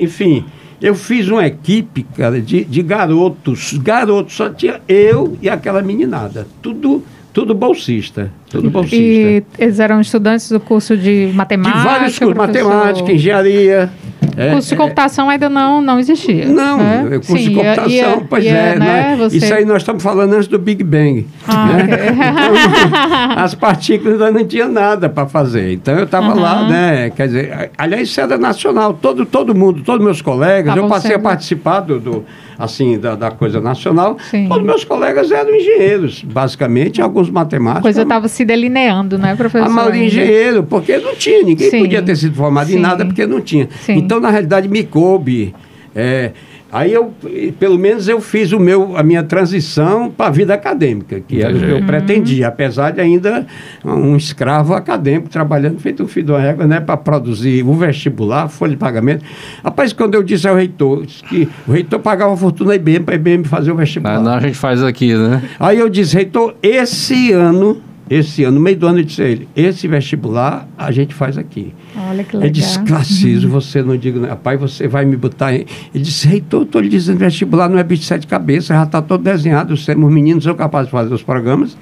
Enfim, 0.00 0.44
eu 0.80 0.94
fiz 0.94 1.28
uma 1.28 1.46
equipe, 1.46 2.02
cara, 2.16 2.40
de, 2.40 2.64
de 2.64 2.82
garotos, 2.82 3.74
garotos, 3.74 4.34
só 4.34 4.50
tinha 4.50 4.80
eu 4.88 5.36
e 5.40 5.48
aquela 5.48 5.82
meninada, 5.82 6.46
tudo... 6.62 7.02
Tudo 7.30 7.54
bolsista, 7.54 8.32
tudo 8.50 8.68
bolsista. 8.68 8.96
E 8.96 9.44
eles 9.58 9.78
eram 9.78 10.00
estudantes 10.00 10.48
do 10.48 10.58
curso 10.58 10.96
de 10.96 11.30
matemática? 11.32 11.78
de 11.78 11.84
vários 11.84 12.18
cursos, 12.18 12.34
professor? 12.34 12.68
matemática, 12.68 13.12
engenharia. 13.12 13.90
É, 14.38 14.48
O 14.48 14.52
curso 14.52 14.68
de 14.68 14.74
é, 14.74 14.76
computação 14.76 15.28
ainda 15.28 15.48
não, 15.48 15.80
não 15.82 15.98
existia. 15.98 16.46
não, 16.46 16.78
né? 16.78 17.06
é 17.06 17.14
curso 17.16 17.36
de 17.36 17.44
Sim, 17.44 17.54
computação, 17.54 17.88
ia- 17.90 18.22
pois 18.28 18.46
é. 18.46 18.52
né, 18.52 18.76
né? 18.78 19.16
você- 19.18 19.36
Isso 19.38 19.52
aí 19.54 19.64
nós 19.64 19.78
estamos 19.82 20.02
falando 20.02 20.32
antes 20.34 20.48
do 20.48 20.58
Big 20.58 20.82
Bang. 20.84 21.26
Ah, 21.46 21.66
né? 21.66 21.84
ok. 21.84 21.98
As 23.36 23.54
partículas 23.54 24.20
ainda 24.20 24.38
não 24.40 24.46
tinha 24.46 24.68
nada 24.68 25.08
para 25.08 25.26
fazer. 25.26 25.72
Então 25.72 25.96
eu 25.96 26.04
estava 26.04 26.34
lá, 26.34 26.68
né? 26.68 27.10
Quer 27.10 27.26
dizer, 27.26 27.52
a- 27.52 27.68
aliás, 27.84 28.08
isso 28.08 28.20
era 28.20 28.38
nacional. 28.38 28.94
Todo, 28.94 29.24
todo 29.26 29.54
mundo, 29.54 29.82
todos 29.82 30.04
meus 30.04 30.22
colegas, 30.22 30.74
Tavam 30.74 30.84
eu 30.84 30.88
passei 30.88 31.10
a 31.10 31.14
sendo- 31.14 31.22
participar 31.22 31.80
do, 31.80 31.98
do, 32.00 32.24
assim, 32.58 32.98
da, 32.98 33.14
da 33.14 33.30
coisa 33.30 33.60
nacional. 33.60 34.16
Sim. 34.30 34.46
Todos 34.48 34.64
meus 34.64 34.84
colegas 34.84 35.30
eram 35.30 35.54
engenheiros, 35.54 36.22
basicamente, 36.22 37.00
alguns 37.00 37.28
A 37.28 37.32
matemáticos. 37.32 37.82
coisa 37.82 38.02
estava 38.02 38.28
se 38.28 38.44
delineando, 38.44 39.18
né, 39.18 39.34
professor? 39.36 39.66
A 39.66 39.70
maioria 39.70 40.04
engenheiro, 40.04 40.62
porque 40.62 40.96
não 40.98 41.14
tinha, 41.14 41.42
ninguém 41.42 41.70
Sim. 41.70 41.80
podia 41.80 42.02
ter 42.02 42.16
sido 42.16 42.34
formado 42.34 42.68
em 42.70 42.74
Sim. 42.74 42.80
nada 42.80 43.04
porque 43.04 43.26
não 43.26 43.40
tinha. 43.40 43.68
Sim. 43.82 43.94
Então, 43.98 44.20
na 44.20 44.27
realidade, 44.30 44.68
me 44.68 44.84
coube. 44.84 45.54
é, 45.94 46.32
aí 46.70 46.92
eu, 46.92 47.12
pelo 47.58 47.78
menos 47.78 48.08
eu 48.08 48.20
fiz 48.20 48.52
o 48.52 48.60
meu, 48.60 48.96
a 48.96 49.02
minha 49.02 49.22
transição 49.22 50.10
para 50.10 50.26
a 50.26 50.30
vida 50.30 50.54
acadêmica, 50.54 51.20
que 51.20 51.42
era 51.42 51.54
o 51.54 51.58
que 51.58 51.70
eu 51.70 51.82
pretendia, 51.84 52.48
apesar 52.48 52.90
de 52.90 53.00
ainda 53.00 53.46
um 53.84 54.16
escravo 54.16 54.74
acadêmico 54.74 55.28
trabalhando 55.28 55.80
feito 55.80 56.02
um 56.02 56.08
filho 56.08 56.26
de 56.26 56.32
uma 56.32 56.40
régua, 56.40 56.66
né, 56.66 56.80
para 56.80 56.96
produzir 56.96 57.64
o 57.64 57.72
vestibular, 57.72 58.48
folha 58.48 58.72
de 58.72 58.76
pagamento. 58.76 59.24
Rapaz, 59.64 59.92
quando 59.92 60.14
eu 60.14 60.22
disse 60.22 60.46
ao 60.46 60.54
reitor 60.54 61.06
que 61.28 61.48
o 61.66 61.72
reitor 61.72 62.00
pagava 62.00 62.36
fortuna 62.36 62.74
IBM 62.74 63.00
para 63.00 63.14
IBM 63.14 63.44
fazer 63.44 63.72
o 63.72 63.76
vestibular. 63.76 64.16
Mas 64.16 64.24
não, 64.24 64.34
a 64.34 64.40
gente 64.40 64.56
faz 64.56 64.82
aqui, 64.82 65.14
né? 65.14 65.42
Aí 65.58 65.78
eu 65.78 65.88
disse, 65.88 66.14
reitor, 66.14 66.54
esse 66.62 67.32
ano, 67.32 67.80
esse 68.10 68.44
ano, 68.44 68.56
no 68.56 68.60
meio 68.60 68.76
do 68.76 68.86
ano, 68.86 68.98
eu 69.00 69.04
disse 69.04 69.22
a 69.22 69.26
ele, 69.26 69.48
esse 69.54 69.86
vestibular 69.88 70.66
a 70.76 70.90
gente 70.90 71.14
faz 71.14 71.36
aqui. 71.36 71.72
Olha 71.96 72.24
que 72.24 72.36
Ele 72.36 72.44
legal. 72.44 72.50
disse, 72.52 72.78
Claciso, 72.84 73.48
você 73.48 73.82
não 73.82 73.96
diga, 73.96 74.26
rapaz, 74.26 74.58
você 74.60 74.88
vai 74.88 75.04
me 75.04 75.16
botar 75.16 75.54
em... 75.54 75.66
Ele 75.94 76.04
disse, 76.04 76.26
reitor, 76.26 76.62
estou 76.62 76.80
lhe 76.80 76.88
dizendo, 76.88 77.18
vestibular 77.18 77.68
não 77.68 77.78
é 77.78 77.82
bicho 77.84 78.02
de 78.02 78.08
sete 78.08 78.26
cabeças, 78.26 78.68
já 78.68 78.82
está 78.82 79.02
todo 79.02 79.22
desenhado, 79.22 79.74
os 79.74 79.86
os 79.86 79.96
meninos 79.96 80.44
são 80.44 80.54
capazes 80.54 80.86
de 80.86 80.92
fazer 80.92 81.12
os 81.12 81.22
programas. 81.22 81.76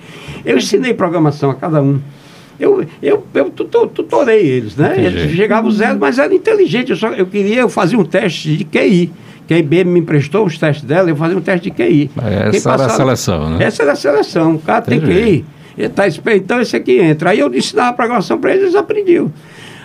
Eu 0.45 0.57
ensinei 0.59 0.95
programação 0.95 1.51
a 1.51 1.55
cada 1.55 1.83
um. 1.83 1.99
Eu, 2.59 2.87
eu, 3.03 3.23
eu 3.35 3.51
tutor- 3.51 3.89
tutorei 3.89 4.41
eles, 4.47 4.77
né? 4.77 4.93
Entendi. 4.99 5.19
Eles 5.19 5.37
chegavam 5.37 5.71
zero, 5.71 5.99
mas 6.01 6.19
era 6.19 6.35
inteligente. 6.35 6.91
Eu, 6.91 6.97
só, 6.97 7.09
eu 7.09 7.27
queria, 7.27 7.61
eu 7.61 7.69
fazia 7.69 7.99
um 7.99 8.05
teste 8.05 8.57
de 8.57 8.65
QI. 8.65 9.13
Que 9.47 9.55
a 9.55 9.59
IBM 9.59 9.85
me 9.91 10.01
emprestou 10.01 10.45
os 10.45 10.59
testes 10.59 10.83
dela, 10.85 11.09
eu 11.09 11.15
fazia 11.15 11.37
um 11.37 11.41
teste 11.41 11.71
de 11.71 11.77
QI. 11.77 12.11
Essa 12.17 12.21
Quem 12.23 12.33
era 12.33 12.49
a 12.49 12.51
passava- 12.79 12.89
seleção, 12.97 13.51
né? 13.51 13.65
essa 13.65 13.83
era 13.83 13.93
a 13.93 13.95
seleção. 13.95 14.55
O 14.57 14.59
cara 14.59 14.81
tem 14.83 14.99
que 14.99 15.05
Entendi. 15.07 15.21
ir. 15.21 15.25
Ele 15.29 15.45
tá 15.95 16.07
esperando, 16.07 16.39
então 16.39 16.61
esse 16.61 16.77
aqui 16.77 16.99
entra. 16.99 17.31
Aí 17.31 17.39
eu 17.39 17.53
ensinava 17.55 17.91
a 17.91 17.93
programação 17.93 18.39
para 18.39 18.51
eles, 18.53 18.65
eles 18.65 18.75
aprendiam. 18.75 19.33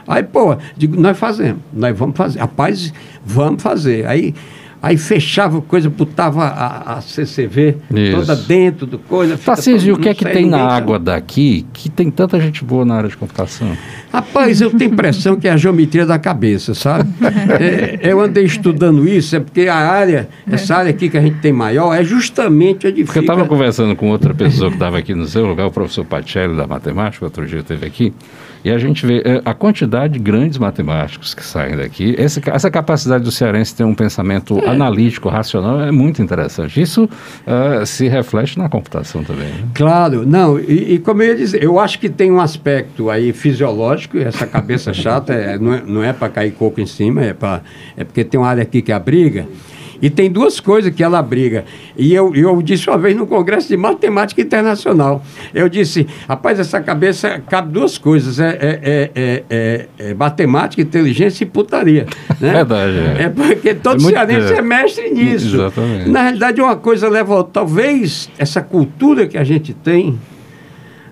Aí, 0.08 0.24
pô, 0.24 0.58
digo, 0.76 1.00
nós 1.00 1.18
fazemos, 1.18 1.62
nós 1.74 1.98
vamos 1.98 2.18
fazer. 2.18 2.40
Rapaz, 2.40 2.94
vamos 3.24 3.62
fazer. 3.62 4.06
Aí, 4.08 4.34
aí 4.82 4.98
fechava 4.98 5.62
coisa, 5.62 5.90
botava 5.90 6.44
a, 6.44 6.98
a 6.98 7.02
CCV 7.02 7.78
Isso. 7.94 8.18
toda 8.18 8.36
dentro 8.36 8.86
do 8.86 8.98
coisa. 8.98 9.38
Tarcísio, 9.38 9.96
o 9.96 10.00
que 10.00 10.10
é 10.10 10.14
que 10.14 10.26
tem 10.26 10.48
na 10.48 10.66
água 10.66 10.98
daqui 10.98 11.66
que 11.74 11.90
tem 11.90 12.10
tanta 12.10 12.40
gente 12.40 12.64
boa 12.64 12.84
na 12.84 12.96
área 12.96 13.10
de 13.10 13.18
computação? 13.18 13.78
Rapaz, 14.12 14.60
eu 14.62 14.70
tenho 14.72 14.92
impressão 14.92 15.36
que 15.38 15.48
é 15.48 15.52
a 15.52 15.58
geometria 15.58 16.06
da 16.06 16.20
cabeça, 16.20 16.74
sabe? 16.74 17.10
É, 17.60 18.00
eu 18.12 18.20
andei 18.20 18.44
estudando 18.44 19.08
isso, 19.08 19.36
é 19.36 19.40
porque 19.40 19.68
a 19.68 19.76
área, 19.76 20.28
essa 20.52 20.76
área 20.76 20.90
aqui 20.90 21.10
que 21.10 21.18
a 21.18 21.22
gente 21.22 21.38
tem 21.40 21.54
maior, 21.54 21.94
é 21.94 22.04
justamente 22.04 22.88
a 22.88 22.92
de 22.92 23.04
Porque 23.04 23.20
eu 23.20 23.24
estava 23.24 23.46
conversando 23.46 23.96
com 23.96 24.10
outra 24.10 24.34
pessoa 24.34 24.70
que 24.70 24.76
estava 24.76 24.98
aqui 24.98 25.14
no 25.16 25.26
seu 25.28 25.46
lugar, 25.46 25.68
o 25.68 25.72
professor 25.72 26.04
Pacelli, 26.06 26.56
da 26.58 26.68
matemática, 26.68 27.24
outro 27.26 27.46
dia 27.46 27.60
esteve 27.60 27.86
aqui, 27.86 28.14
e 28.64 28.70
a 28.70 28.78
gente 28.78 29.06
vê 29.08 29.24
eh, 29.26 29.42
a 29.44 29.56
quantidade 29.56 30.14
de 30.14 30.20
grandes 30.20 30.60
matemáticos 30.60 31.34
que 31.34 31.44
saem 31.44 31.76
daqui. 31.76 32.14
Essa, 32.16 32.40
ca- 32.40 32.52
essa 32.54 32.70
capacidade 32.70 33.24
do 33.24 33.32
cearense 33.32 33.74
ter 33.76 33.84
um 33.84 33.96
pensamento 33.96 34.60
analítico, 34.70 35.30
racional, 35.30 35.82
é 35.82 35.92
muito 35.92 36.22
interessante. 36.22 36.80
Isso 36.80 37.10
ah, 37.48 37.84
se 37.88 38.08
reflete 38.08 38.60
na 38.60 38.70
computação 38.70 39.24
também. 39.24 39.48
Né? 39.48 39.64
Claro, 39.74 40.28
não, 40.28 40.60
e, 40.60 40.94
e 40.94 41.00
como 41.00 41.24
eu 41.24 41.30
ia 41.30 41.36
dizer, 41.36 41.64
eu 41.64 41.80
acho 41.80 41.98
que 41.98 42.08
tem 42.08 42.32
um 42.32 42.40
aspecto 42.40 43.10
aí 43.10 43.34
fisiológico, 43.34 44.01
e 44.14 44.22
essa 44.24 44.46
cabeça 44.48 44.94
chata 44.96 45.34
é, 45.34 45.58
não 45.58 45.74
é, 45.74 45.84
não 45.86 46.04
é 46.04 46.14
para 46.14 46.30
cair 46.30 46.52
coco 46.52 46.80
em 46.82 46.86
cima, 46.86 47.24
é, 47.24 47.34
pra, 47.34 47.62
é 47.98 48.04
porque 48.04 48.24
tem 48.24 48.40
uma 48.40 48.48
área 48.50 48.64
aqui 48.64 48.82
que 48.82 48.92
abriga, 48.92 49.48
e 50.02 50.10
tem 50.10 50.32
duas 50.32 50.60
coisas 50.60 50.92
que 50.92 51.04
ela 51.04 51.20
abriga. 51.20 51.64
E 51.96 52.12
eu, 52.12 52.34
eu 52.34 52.60
disse 52.64 52.90
uma 52.90 52.98
vez 52.98 53.16
no 53.16 53.28
Congresso 53.28 53.68
de 53.68 53.78
Matemática 53.78 54.42
Internacional, 54.42 55.24
eu 55.54 55.70
disse, 55.70 56.08
rapaz, 56.28 56.60
essa 56.60 56.82
cabeça 56.82 57.40
cabe 57.48 57.72
duas 57.72 58.00
coisas, 58.00 58.40
é, 58.40 58.50
é, 58.50 58.80
é, 58.82 59.12
é, 59.14 59.44
é- 60.00 60.10
é 60.10 60.14
matemática, 60.16 60.82
inteligência 60.82 61.44
e 61.44 61.48
putaria. 61.48 62.08
Né? 62.40 62.52
Verdade, 62.66 62.98
é. 62.98 63.24
É 63.26 63.30
porque 63.30 63.76
todo 63.76 63.98
É 64.04 64.10
cearense 64.10 64.54
é 64.54 64.62
mestre 64.64 65.12
nisso. 65.12 65.56
Exatamente. 65.56 66.10
Na 66.10 66.24
realidade, 66.24 66.60
uma 66.60 66.76
coisa 66.76 67.08
leva 67.08 67.34
a 67.34 67.38
outra. 67.38 67.54
Talvez 67.54 68.28
essa 68.40 68.60
cultura 68.62 69.28
que 69.28 69.38
a 69.38 69.44
gente 69.44 69.72
tem 69.72 70.18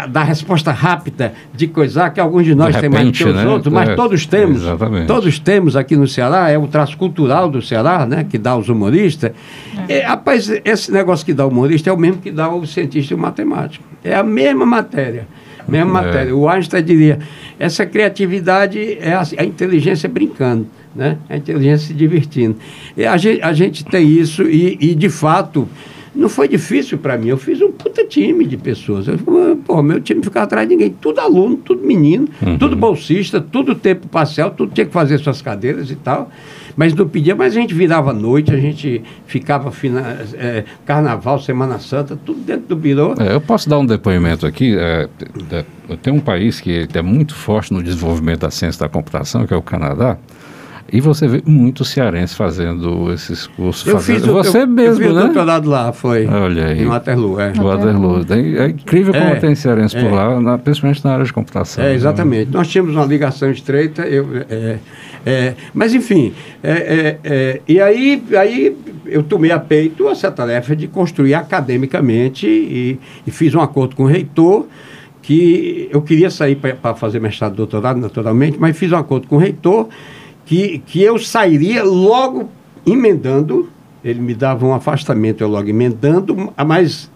da 0.08 0.24
resposta 0.24 0.72
rápida 0.72 1.34
de 1.54 1.68
coisar 1.68 2.10
que 2.12 2.20
alguns 2.20 2.46
de 2.46 2.56
nós 2.56 2.74
De 2.74 2.80
têm 2.82 2.90
mais 2.90 3.06
do 3.06 3.12
que 3.12 3.20
repente, 3.24 3.38
os 3.38 3.44
né? 3.46 3.52
outros, 3.52 3.74
mas 3.74 3.90
É, 3.90 3.96
todos 3.96 4.26
temos. 4.26 4.62
exatamente. 4.62 5.08
Todos 5.08 5.40
temos 5.40 5.76
aqui 5.76 5.96
no 5.98 6.08
Ceará, 6.08 6.50
é 6.50 6.58
o 6.58 6.68
traço 6.68 6.96
cultural 6.98 7.50
do 7.50 7.62
Ceará, 7.62 8.06
né? 8.06 8.26
Que 8.30 8.38
dá 8.38 8.56
os 8.56 8.70
humoristas. 8.70 9.32
É, 9.88 10.02
rapaz, 10.06 10.50
esse 10.64 10.92
negócio 10.92 11.26
que 11.26 11.34
dá 11.34 11.46
o 11.46 11.50
humorista 11.50 11.90
é 11.90 11.94
o 11.94 11.98
mesmo 11.98 12.22
que 12.22 12.32
dá 12.32 12.50
o 12.50 12.66
cientista 12.66 13.14
e 13.14 13.18
o 13.18 13.20
matemático. 13.20 13.84
É 14.04 14.16
a 14.16 14.24
mesma 14.24 14.66
matéria. 14.66 15.28
Mesma 15.68 16.00
É. 16.00 16.04
matéria. 16.06 16.36
O 16.36 16.48
Einstein 16.50 16.84
diria, 16.84 17.20
essa 17.60 17.86
criatividade 17.86 18.98
é 19.02 19.14
a, 19.14 19.24
a 19.38 19.44
inteligência 19.46 20.08
brincando, 20.10 20.66
né? 20.96 21.18
A 21.30 21.36
inteligência 21.38 21.88
se 21.88 21.94
divertindo. 21.94 22.56
E 22.98 23.06
a, 23.06 23.18
gente, 23.18 23.42
a 23.42 23.54
gente 23.54 23.86
tem 23.86 24.08
isso 24.08 24.44
e, 24.44 24.78
e, 24.80 24.96
de 24.96 25.10
fato, 25.10 25.68
não 26.16 26.30
foi 26.30 26.48
difícil 26.48 26.98
para 26.98 27.18
mim. 27.18 27.28
Eu 27.28 27.38
fiz 27.38 27.62
um 27.62 27.72
puta 27.72 28.04
time 28.06 28.46
de 28.46 28.58
pessoas. 28.58 29.08
Eu, 29.08 29.18
pô, 29.66 29.82
meu 29.82 30.02
time 30.02 30.24
ficava 30.24 30.46
atrás 30.46 30.68
de 30.68 30.76
ninguém. 30.76 30.90
Tudo 30.90 31.20
aluno, 31.20 31.58
tudo 31.58 31.86
menino, 31.86 32.28
tudo 32.60 32.76
bolsista, 32.76 33.40
tudo 33.40 33.76
tempo 33.76 34.08
parcial, 34.08 34.52
tudo 34.52 34.74
tinha 34.74 34.86
que 34.86 34.94
fazer 34.94 35.18
suas 35.20 35.42
cadeiras 35.42 35.92
e 35.92 35.96
tal. 35.96 36.30
Mas 36.76 36.94
não 36.94 37.08
pedia, 37.08 37.36
mas 37.36 37.58
a 37.58 37.60
gente 37.60 37.74
virava 37.74 38.14
noite, 38.14 38.54
a 38.54 38.58
gente 38.58 39.02
ficava 39.28 39.70
fina, 39.72 40.18
é, 40.36 40.64
carnaval, 40.86 41.40
Semana 41.40 41.78
Santa, 41.78 42.18
tudo 42.26 42.40
dentro 42.40 42.68
do 42.68 42.76
birô. 42.76 43.16
É, 43.20 43.34
eu 43.34 43.42
posso 43.42 43.70
dar 43.70 43.80
um 43.80 43.86
depoimento 43.86 44.46
aqui. 44.46 44.78
É, 44.78 45.10
tenho 46.02 46.16
um 46.16 46.22
país 46.22 46.62
que 46.62 46.88
é 46.94 47.02
muito 47.02 47.36
forte 47.36 47.74
no 47.74 47.84
desenvolvimento 47.84 48.42
da 48.42 48.52
ciência 48.52 48.80
da 48.80 48.88
computação, 48.88 49.46
que 49.46 49.54
é 49.54 49.58
o 49.58 49.62
Canadá. 49.62 50.18
E 50.92 51.00
você 51.02 51.28
vê 51.28 51.42
muitos 51.46 51.90
cearenses 51.90 52.36
fazendo 52.36 53.12
esses 53.14 53.48
cursos. 53.48 53.86
Eu 53.88 53.96
fazendo- 54.00 54.16
fiz 54.20 54.28
o, 54.28 54.34
você 54.34 54.62
eu, 54.64 54.68
mesmo, 54.68 55.04
eu 55.04 55.08
fiz 55.08 55.16
né? 55.16 55.22
o 55.22 55.26
doutorado 55.26 55.70
lá, 55.70 55.92
foi. 55.92 56.26
Olha 56.28 56.68
aí. 56.68 56.82
Em 56.82 56.86
Waterloo, 56.88 57.40
é. 57.40 57.54
Waterloo. 57.54 58.26
É 58.30 58.68
incrível 58.70 59.14
como 59.14 59.26
É, 59.26 59.36
tem 59.36 59.54
cearenses 59.56 59.94
por 59.94 60.10
é. 60.12 60.16
lá, 60.16 60.40
na- 60.42 60.58
principalmente 60.58 61.04
na 61.04 61.14
área 61.14 61.26
de 61.26 61.34
computação. 61.34 61.84
É, 61.84 61.94
exatamente. 61.94 62.52
Nós 62.52 62.68
tínhamos 62.68 62.96
uma 62.96 63.06
ligação 63.06 63.50
estreita, 63.52 64.02
eu, 64.04 64.28
é, 64.50 64.78
é, 65.26 65.54
mas 65.74 65.94
enfim, 65.94 66.34
é, 66.64 66.72
é, 66.72 67.18
é, 67.24 67.62
e 67.68 67.80
aí, 67.82 68.24
aí 68.38 68.76
eu 69.06 69.24
tomei 69.24 69.52
a 69.52 69.60
peito 69.60 70.08
essa 70.10 70.32
tarefa 70.32 70.76
de 70.76 70.88
construir 70.88 71.34
academicamente 71.34 72.48
e, 72.48 73.00
e 73.26 73.32
fiz 73.32 73.54
um 73.56 73.62
acordo 73.62 73.96
com 73.96 74.04
o 74.04 74.08
reitor 74.08 74.66
que 75.22 75.88
eu 75.92 76.02
queria 76.02 76.30
sair 76.30 76.56
para 76.56 76.96
fazer 76.96 77.20
mestrado 77.20 77.54
e 77.54 77.58
doutorado, 77.58 78.00
naturalmente, 78.00 78.58
mas 78.60 78.76
fiz 78.78 78.92
um 78.92 78.98
acordo 78.98 79.28
com 79.28 79.36
o 79.36 79.40
reitor 79.40 79.88
que, 80.50 80.80
que 80.80 81.00
eu 81.00 81.20
sairia 81.20 81.84
logo 81.84 82.50
emendando, 82.84 83.70
ele 84.04 84.20
me 84.20 84.34
dava 84.34 84.66
um 84.66 84.74
afastamento, 84.74 85.42
eu 85.42 85.48
logo 85.48 85.70
emendando, 85.70 86.52
mas 86.66 87.12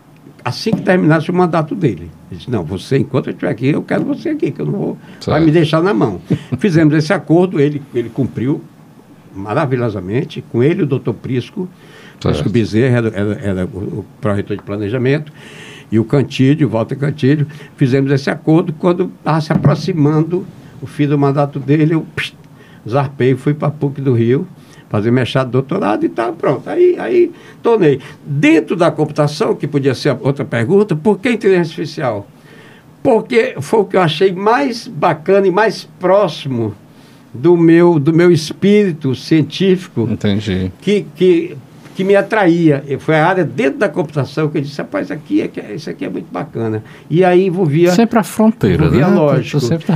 assim 0.46 0.70
que 0.70 0.84
terminasse 0.84 1.32
o 1.32 1.34
mandato 1.34 1.74
dele. 1.74 2.12
Ele 2.30 2.38
disse, 2.38 2.52
não, 2.52 2.64
você, 2.64 3.00
enquanto 3.00 3.28
eu 3.28 3.32
estiver 3.32 3.50
aqui, 3.50 3.70
eu 3.70 3.82
quero 3.82 4.06
você 4.06 4.30
aqui, 4.30 4.52
que 4.52 4.62
eu 4.62 4.68
não 4.68 4.74
vou, 4.74 4.98
certo. 5.14 5.32
vai 5.32 5.44
me 5.44 5.50
deixar 5.50 5.82
na 5.82 5.96
mão. 5.96 6.22
Fizemos 6.60 6.94
esse 6.94 7.12
acordo, 7.12 7.60
ele, 7.60 7.82
ele 7.96 8.08
cumpriu 8.08 8.62
maravilhosamente, 9.36 10.44
com 10.52 10.62
ele 10.62 10.84
o 10.84 10.86
doutor 10.86 11.16
Prisco, 11.16 11.68
Prisco 12.20 12.50
Bezerra 12.50 12.98
era, 12.98 13.08
era, 13.08 13.34
era 13.42 13.66
o, 13.66 14.06
pró-reitor 14.22 14.58
de 14.58 14.62
planejamento, 14.62 15.34
e 15.92 15.98
o 15.98 16.06
Cantídio, 16.06 16.68
o 16.68 16.70
Walter 16.70 16.98
Cantídio, 16.98 17.48
fizemos 17.78 18.12
esse 18.12 18.30
acordo 18.30 18.72
quando 18.74 19.12
estava 19.18 19.42
se 19.42 19.52
aproximando 19.52 20.46
o 20.80 20.86
fim 20.86 21.08
do 21.08 21.18
mandato 21.18 21.60
dele, 21.60 21.96
eu 21.96 22.06
psh, 22.16 22.43
zarpei, 22.88 23.36
fui 23.36 23.54
para 23.54 23.70
PUC 23.70 24.02
do 24.02 24.14
Rio, 24.14 24.48
fazer 24.90 25.12
mestrado, 25.12 25.50
doutorado 25.50 26.06
e 26.06 26.10
tal, 26.10 26.34
pronto. 26.34 26.70
Aí, 26.70 26.96
aí 27.00 27.32
tornei. 27.62 28.00
Dentro 28.26 28.76
da 28.76 28.92
computação, 28.92 29.56
que 29.56 29.68
podia 29.68 29.96
ser 29.96 30.16
outra 30.22 30.46
pergunta, 30.46 30.96
por 30.96 31.20
que 31.20 31.30
inteligência 31.30 31.72
artificial? 31.72 32.28
Porque 33.02 33.56
foi 33.60 33.80
o 33.82 33.86
que 33.86 33.98
eu 33.98 34.02
achei 34.02 34.32
mais 34.32 34.88
bacana 34.88 35.48
e 35.48 35.52
mais 35.52 35.84
próximo 36.00 36.74
do 37.34 37.58
meu, 37.58 38.00
do 38.00 38.14
meu 38.14 38.32
espírito 38.32 39.16
científico. 39.16 40.08
Entendi. 40.10 40.72
Que, 40.80 41.06
que 41.16 41.58
que 41.96 42.04
me 42.04 42.16
atraía. 42.16 42.84
Foi 43.00 43.16
a 43.16 43.28
área 43.28 43.44
dentro 43.44 43.80
da 43.80 43.90
computação 43.90 44.50
que 44.50 44.58
eu 44.58 44.62
disse, 44.62 44.80
rapaz, 44.80 45.08
isso 45.08 45.14
aqui 45.14 45.42
é, 45.42 45.76
isso 45.76 45.90
aqui 45.90 46.06
é 46.06 46.10
muito 46.10 46.32
bacana. 46.32 46.84
E 47.10 47.24
aí 47.24 47.46
envolvia... 47.46 47.92
Sempre 47.92 48.20
a 48.20 48.24
fronteira, 48.24 48.86
envolvia 48.86 49.08
né? 49.08 49.16
lógico. 49.16 49.60
Sempre. 49.60 49.94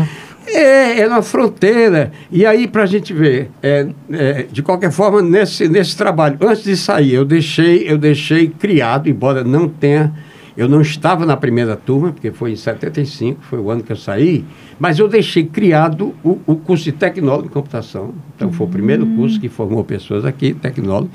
É, 0.48 1.02
é 1.02 1.08
na 1.08 1.22
fronteira. 1.22 2.12
E 2.32 2.46
aí, 2.46 2.68
para 2.68 2.84
a 2.84 2.86
gente 2.86 3.14
ver, 3.14 3.50
é, 3.62 3.88
é, 4.12 4.46
de 4.52 4.64
qualquer 4.64 4.92
forma, 4.92 5.22
nesse, 5.22 5.68
nesse 5.68 5.96
trabalho, 5.96 6.38
antes 6.42 6.64
de 6.64 6.78
sair, 6.78 7.14
eu 7.14 7.26
deixei, 7.26 7.84
eu 7.90 7.98
deixei 7.98 8.48
criado, 8.48 9.10
embora 9.10 9.44
não 9.44 9.68
tenha... 9.68 10.14
Eu 10.56 10.68
não 10.68 10.82
estava 10.82 11.24
na 11.24 11.38
primeira 11.38 11.76
turma, 11.76 12.12
porque 12.12 12.32
foi 12.32 12.52
em 12.52 12.56
75, 12.56 13.42
foi 13.44 13.60
o 13.60 13.70
ano 13.70 13.84
que 13.84 13.92
eu 13.92 13.96
saí, 13.96 14.44
mas 14.80 14.98
eu 14.98 15.08
deixei 15.08 15.44
criado 15.44 16.16
o, 16.24 16.40
o 16.48 16.56
curso 16.56 16.86
de 16.86 16.94
tecnólogo 16.94 17.46
em 17.46 17.52
computação. 17.52 18.16
Então, 18.36 18.52
foi 18.52 18.66
o 18.66 18.70
primeiro 18.70 19.06
hum. 19.06 19.18
curso 19.18 19.40
que 19.40 19.50
formou 19.50 19.84
pessoas 19.84 20.26
aqui, 20.26 20.56
tecnólogo. 20.56 21.12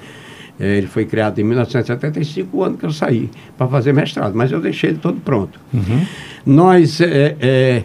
É, 0.61 0.77
ele 0.77 0.87
foi 0.87 1.05
criado 1.07 1.41
em 1.41 1.43
1975, 1.43 2.57
o 2.57 2.63
ano 2.63 2.77
que 2.77 2.87
eu 2.87 2.93
saí, 2.93 3.29
para 3.59 3.67
fazer 3.67 3.93
mestrado, 3.93 4.33
mas 4.37 4.53
eu 4.53 4.61
deixei 4.61 4.91
ele 4.91 4.99
todo 4.99 5.21
pronto. 5.21 5.59
Uhum. 5.75 6.07
Nós 6.47 7.01
é, 7.01 7.83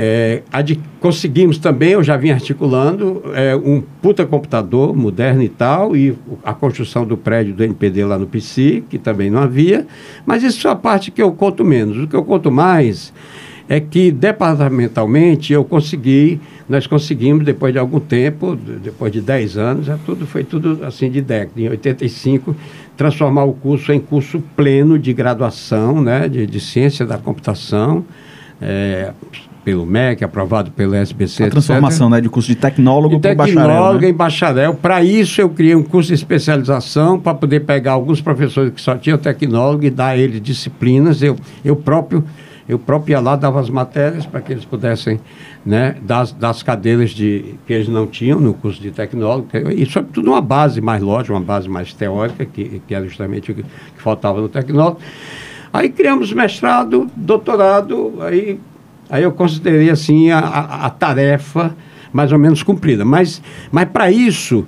é, 0.00 0.42
é 0.52 0.76
conseguimos 1.00 1.58
também, 1.58 1.90
eu 1.90 2.04
já 2.04 2.16
vim 2.16 2.30
articulando, 2.30 3.20
é, 3.34 3.56
um 3.56 3.82
puta 4.00 4.24
computador 4.24 4.94
moderno 4.94 5.42
e 5.42 5.48
tal, 5.48 5.96
e 5.96 6.16
a 6.44 6.54
construção 6.54 7.04
do 7.04 7.16
prédio 7.16 7.52
do 7.52 7.64
NPD 7.64 8.04
lá 8.04 8.16
no 8.16 8.24
PC, 8.24 8.84
que 8.88 8.96
também 8.96 9.28
não 9.28 9.40
havia, 9.40 9.88
mas 10.24 10.44
isso 10.44 10.68
é 10.68 10.70
a 10.70 10.76
parte 10.76 11.10
que 11.10 11.20
eu 11.20 11.32
conto 11.32 11.64
menos. 11.64 11.98
O 11.98 12.06
que 12.06 12.14
eu 12.14 12.24
conto 12.24 12.48
mais 12.48 13.12
é 13.68 13.80
que 13.80 14.12
departamentalmente 14.12 15.52
eu 15.52 15.64
consegui, 15.64 16.40
nós 16.68 16.86
conseguimos, 16.86 17.44
depois 17.44 17.72
de 17.72 17.80
algum 17.80 17.98
tempo, 17.98 18.54
depois 18.54 19.10
de 19.10 19.20
10 19.20 19.58
anos, 19.58 19.86
já 19.86 19.98
tudo, 20.06 20.28
foi 20.28 20.44
tudo 20.44 20.78
assim 20.84 21.10
de 21.10 21.20
década, 21.20 21.60
em 21.60 21.68
85, 21.70 22.54
transformar 22.96 23.42
o 23.42 23.52
curso 23.52 23.92
em 23.92 23.98
curso 23.98 24.40
pleno 24.54 24.96
de 24.96 25.12
graduação, 25.12 26.00
né, 26.00 26.28
de, 26.28 26.46
de 26.46 26.60
ciência 26.60 27.04
da 27.04 27.18
computação, 27.18 28.04
é, 28.62 29.12
pelo 29.64 29.84
MEC, 29.84 30.24
aprovado 30.24 30.70
pelo 30.70 30.94
SBC, 30.94 31.44
A 31.44 31.50
transformação, 31.50 32.08
etc. 32.08 32.16
né, 32.16 32.20
de 32.20 32.28
curso 32.28 32.48
de 32.48 32.56
tecnólogo 32.56 33.20
para 33.20 33.34
bacharel. 33.34 33.66
Tecnólogo 33.68 34.02
né? 34.02 34.08
em 34.08 34.14
bacharel. 34.14 34.74
Para 34.74 35.02
isso, 35.02 35.40
eu 35.40 35.48
criei 35.50 35.74
um 35.74 35.82
curso 35.82 36.08
de 36.08 36.14
especialização 36.14 37.18
para 37.18 37.34
poder 37.34 37.60
pegar 37.60 37.92
alguns 37.92 38.20
professores 38.20 38.72
que 38.72 38.80
só 38.80 38.96
tinham 38.96 39.18
tecnólogo 39.18 39.84
e 39.84 39.90
dar 39.90 40.08
a 40.08 40.16
eles 40.16 40.40
disciplinas. 40.40 41.22
Eu, 41.22 41.36
eu 41.64 41.76
próprio 41.76 42.24
eu 42.68 42.78
próprio 42.78 43.12
ia 43.12 43.20
lá, 43.20 43.34
dava 43.34 43.58
as 43.58 43.70
matérias 43.70 44.26
para 44.26 44.42
que 44.42 44.52
eles 44.52 44.64
pudessem, 44.64 45.18
né, 45.64 45.96
das, 46.02 46.32
das 46.32 46.62
cadeiras 46.62 47.10
de, 47.12 47.54
que 47.66 47.72
eles 47.72 47.88
não 47.88 48.06
tinham 48.06 48.38
no 48.38 48.52
curso 48.52 48.80
de 48.80 48.90
tecnólogo, 48.90 49.48
e 49.74 49.86
sobretudo 49.86 50.30
uma 50.30 50.42
base 50.42 50.78
mais 50.80 51.02
lógica, 51.02 51.32
uma 51.32 51.40
base 51.40 51.66
mais 51.66 51.94
teórica, 51.94 52.44
que, 52.44 52.82
que 52.86 52.94
era 52.94 53.06
justamente 53.06 53.52
o 53.52 53.54
que, 53.54 53.62
que 53.62 54.02
faltava 54.02 54.38
no 54.42 54.50
tecnólogo. 54.50 55.00
Aí 55.72 55.88
criamos 55.88 56.30
mestrado, 56.32 57.10
doutorado, 57.16 58.14
aí, 58.20 58.60
aí 59.10 59.22
eu 59.22 59.32
considerei 59.32 59.90
assim 59.90 60.30
a, 60.30 60.38
a, 60.38 60.86
a 60.86 60.90
tarefa 60.90 61.74
mais 62.12 62.32
ou 62.32 62.38
menos 62.38 62.62
cumprida. 62.62 63.04
Mas, 63.04 63.42
mas 63.70 63.88
para 63.88 64.10
isso, 64.10 64.66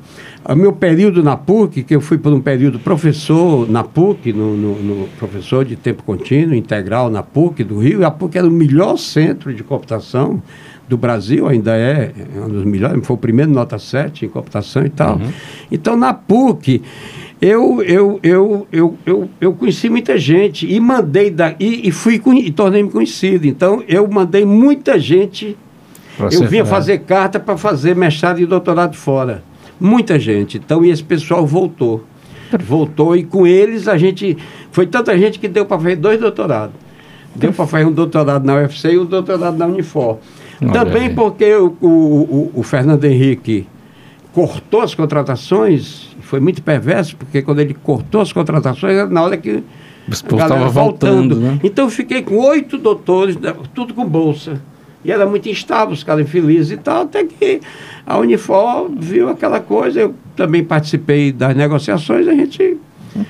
o 0.49 0.55
meu 0.55 0.73
período 0.73 1.23
na 1.23 1.37
PUC, 1.37 1.83
que 1.83 1.95
eu 1.95 2.01
fui 2.01 2.19
por 2.19 2.33
um 2.33 2.41
período 2.41 2.79
professor 2.79 3.69
na 3.69 3.85
PUC, 3.85 4.33
no, 4.33 4.57
no, 4.57 4.83
no, 4.83 5.09
professor 5.19 5.65
de 5.65 5.77
tempo 5.77 6.03
contínuo, 6.03 6.55
integral 6.55 7.11
na 7.11 7.23
PUC 7.23 7.65
do 7.65 7.79
Rio, 7.79 8.01
e 8.01 8.05
a 8.05 8.11
PUC 8.11 8.39
era 8.39 8.47
o 8.47 8.51
melhor 8.51 8.97
centro 8.97 9.53
de 9.55 9.63
computação 9.63 10.43
do 10.89 10.97
Brasil, 10.97 11.47
ainda 11.47 11.77
é, 11.77 12.13
é 12.37 12.41
um 12.41 12.49
dos 12.49 12.65
melhores, 12.65 13.07
foi 13.07 13.15
o 13.15 13.19
primeiro 13.19 13.51
nota 13.53 13.79
7 13.79 14.27
em 14.27 14.29
computação 14.29 14.85
e 14.85 14.91
tal. 14.91 15.17
Uhum. 15.17 15.31
Então, 15.71 15.97
na 15.97 16.13
PUC, 16.13 16.83
eu, 17.41 17.83
eu, 17.83 18.21
eu, 18.23 18.67
eu, 18.71 18.99
eu, 19.07 19.31
eu 19.41 19.53
conheci 19.55 19.89
muita 19.89 20.19
gente 20.19 20.71
e 20.71 20.79
mandei 20.79 21.31
da, 21.31 21.55
e, 21.59 21.89
e 21.89 21.91
fui 21.91 22.21
e 22.37 22.51
tornei-me 22.51 22.91
conhecido. 22.91 23.47
Então, 23.47 23.83
eu 23.89 24.07
mandei 24.09 24.45
muita 24.45 24.99
gente 24.99 25.57
eu 26.31 26.47
vinha 26.47 26.65
fazer 26.65 26.99
carta 26.99 27.41
para 27.41 27.57
fazer 27.57 27.97
mestrado 27.97 28.41
e 28.41 28.47
doutorado 28.47 28.95
fora. 28.95 29.43
Muita 29.81 30.19
gente. 30.19 30.59
Então, 30.59 30.85
e 30.85 30.91
esse 30.91 31.03
pessoal 31.03 31.47
voltou. 31.47 32.05
Voltou 32.67 33.17
e 33.17 33.25
com 33.25 33.47
eles 33.47 33.89
a 33.89 33.97
gente. 33.97 34.37
Foi 34.73 34.87
tanta 34.87 35.17
gente 35.17 35.39
que 35.39 35.49
deu 35.49 35.65
para 35.65 35.79
fazer 35.79 35.97
dois 35.97 36.21
doutorados. 36.21 36.75
Deu 37.35 37.53
para 37.53 37.67
fazer 37.67 37.87
um 37.87 37.93
doutorado 37.93 38.45
na 38.45 38.57
UFC 38.57 38.93
e 38.93 38.99
um 38.99 39.07
doutorado 39.07 39.57
na 39.57 39.67
Unifor. 39.67 40.19
Olha 40.61 40.73
Também 40.73 41.05
aí. 41.05 41.15
porque 41.15 41.55
o, 41.55 41.77
o, 41.81 42.51
o, 42.57 42.63
Fernando 42.63 43.05
Henrique 43.05 43.67
cortou 44.33 44.83
as 44.83 44.95
contratações, 44.95 46.10
foi 46.31 46.39
muito 46.39 46.63
perverso, 46.63 47.17
porque 47.17 47.43
quando 47.43 47.59
ele 47.59 47.75
cortou 47.75 48.21
as 48.21 48.33
contratações, 48.33 49.11
na 49.11 49.21
hora 49.21 49.37
que 49.37 49.65
estava 50.09 50.69
voltando. 50.69 51.35
Né? 51.35 51.59
Então 51.65 51.87
eu 51.87 51.91
fiquei 51.91 52.23
com 52.23 52.37
oito 52.37 52.79
doutores, 52.79 53.37
tudo 53.75 53.93
com 53.93 54.07
bolsa. 54.07 54.63
E 55.05 55.11
era 55.11 55.27
muito 55.27 55.49
instável, 55.49 55.93
os 55.93 56.05
caras 56.05 56.25
infelizes 56.25 56.71
e 56.71 56.77
tal, 56.77 57.03
até 57.03 57.25
que 57.25 57.61
a 58.07 58.17
Unifor 58.17 58.89
viu 58.97 59.29
aquela 59.29 59.59
coisa, 59.59 59.99
eu 59.99 60.15
também 60.37 60.63
participei 60.63 61.33
das 61.33 61.57
negociações, 61.57 62.29
a 62.29 62.33
gente 62.33 62.79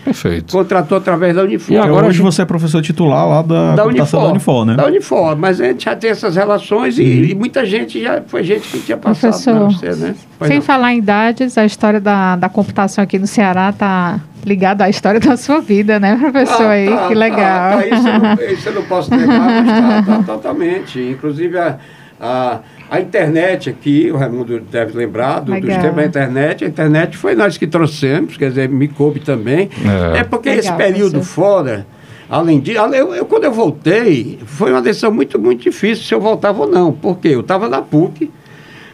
Perfeito. 0.04 0.52
Contratou 0.52 0.98
através 0.98 1.34
da 1.34 1.42
Unifor. 1.42 1.74
E 1.74 1.78
agora 1.78 2.06
hoje 2.06 2.20
você 2.20 2.42
é 2.42 2.44
professor 2.44 2.82
titular 2.82 3.28
lá 3.28 3.42
da, 3.42 3.74
da 3.74 3.86
Unifor, 3.86 4.20
da 4.20 4.28
Unifor, 4.28 4.64
né? 4.64 4.74
Da 4.74 4.86
Unifor, 4.86 5.36
mas 5.36 5.60
a 5.60 5.64
gente 5.66 5.84
já 5.84 5.96
tem 5.96 6.10
essas 6.10 6.36
relações 6.36 6.98
e, 6.98 7.30
e 7.30 7.34
muita 7.34 7.64
gente 7.64 8.02
já 8.02 8.22
foi 8.26 8.42
gente 8.42 8.68
que 8.68 8.80
tinha 8.80 8.96
passado 8.96 9.30
Professor, 9.32 9.70
você, 9.70 9.94
né? 9.96 10.14
sem 10.46 10.56
não. 10.56 10.62
falar 10.62 10.92
em 10.92 10.98
idades, 10.98 11.56
a 11.56 11.64
história 11.64 12.00
da, 12.00 12.36
da 12.36 12.48
computação 12.48 13.02
aqui 13.02 13.18
no 13.18 13.26
Ceará 13.26 13.70
está 13.70 14.20
ligada 14.44 14.84
à 14.84 14.90
história 14.90 15.20
da 15.20 15.36
sua 15.36 15.60
vida, 15.60 15.98
né, 15.98 16.16
professor? 16.16 16.66
Ah, 16.66 16.70
aí, 16.70 16.88
tá, 16.88 17.08
que 17.08 17.14
legal. 17.14 17.70
Tá, 17.70 17.76
tá, 17.76 17.86
isso, 17.86 18.08
eu 18.08 18.18
não, 18.18 18.34
isso 18.34 18.68
eu 18.68 18.74
não 18.74 18.82
posso 18.82 19.10
negar, 19.14 19.38
mas 19.38 19.66
tá, 19.66 20.02
tá 20.02 20.22
totalmente. 20.34 21.00
Inclusive 21.00 21.58
a, 21.58 21.78
a 22.20 22.60
a 22.90 23.00
internet 23.00 23.70
aqui, 23.70 24.10
o 24.12 24.16
Raimundo 24.16 24.58
deve 24.58 24.98
lembrar 24.98 25.38
do, 25.38 25.52
dos 25.52 25.76
tempos 25.76 25.94
da 25.94 26.04
internet. 26.04 26.64
A 26.64 26.68
internet 26.68 27.16
foi 27.16 27.36
nós 27.36 27.56
que 27.56 27.64
trouxemos, 27.64 28.36
quer 28.36 28.48
dizer, 28.48 28.68
me 28.68 28.88
coube 28.88 29.20
também. 29.20 29.70
É, 30.14 30.18
é 30.18 30.24
porque 30.24 30.48
Legal, 30.48 30.64
esse 30.64 30.72
período 30.72 31.22
fora, 31.22 31.86
além 32.28 32.58
disso, 32.58 32.80
eu, 32.80 33.14
eu, 33.14 33.24
quando 33.26 33.44
eu 33.44 33.52
voltei, 33.52 34.40
foi 34.44 34.72
uma 34.72 34.82
decisão 34.82 35.12
muito, 35.12 35.38
muito 35.38 35.62
difícil 35.62 36.04
se 36.04 36.12
eu 36.12 36.20
voltava 36.20 36.62
ou 36.62 36.68
não. 36.68 36.90
Porque 36.90 37.28
eu 37.28 37.42
estava 37.42 37.68
na 37.68 37.80
PUC, 37.80 38.28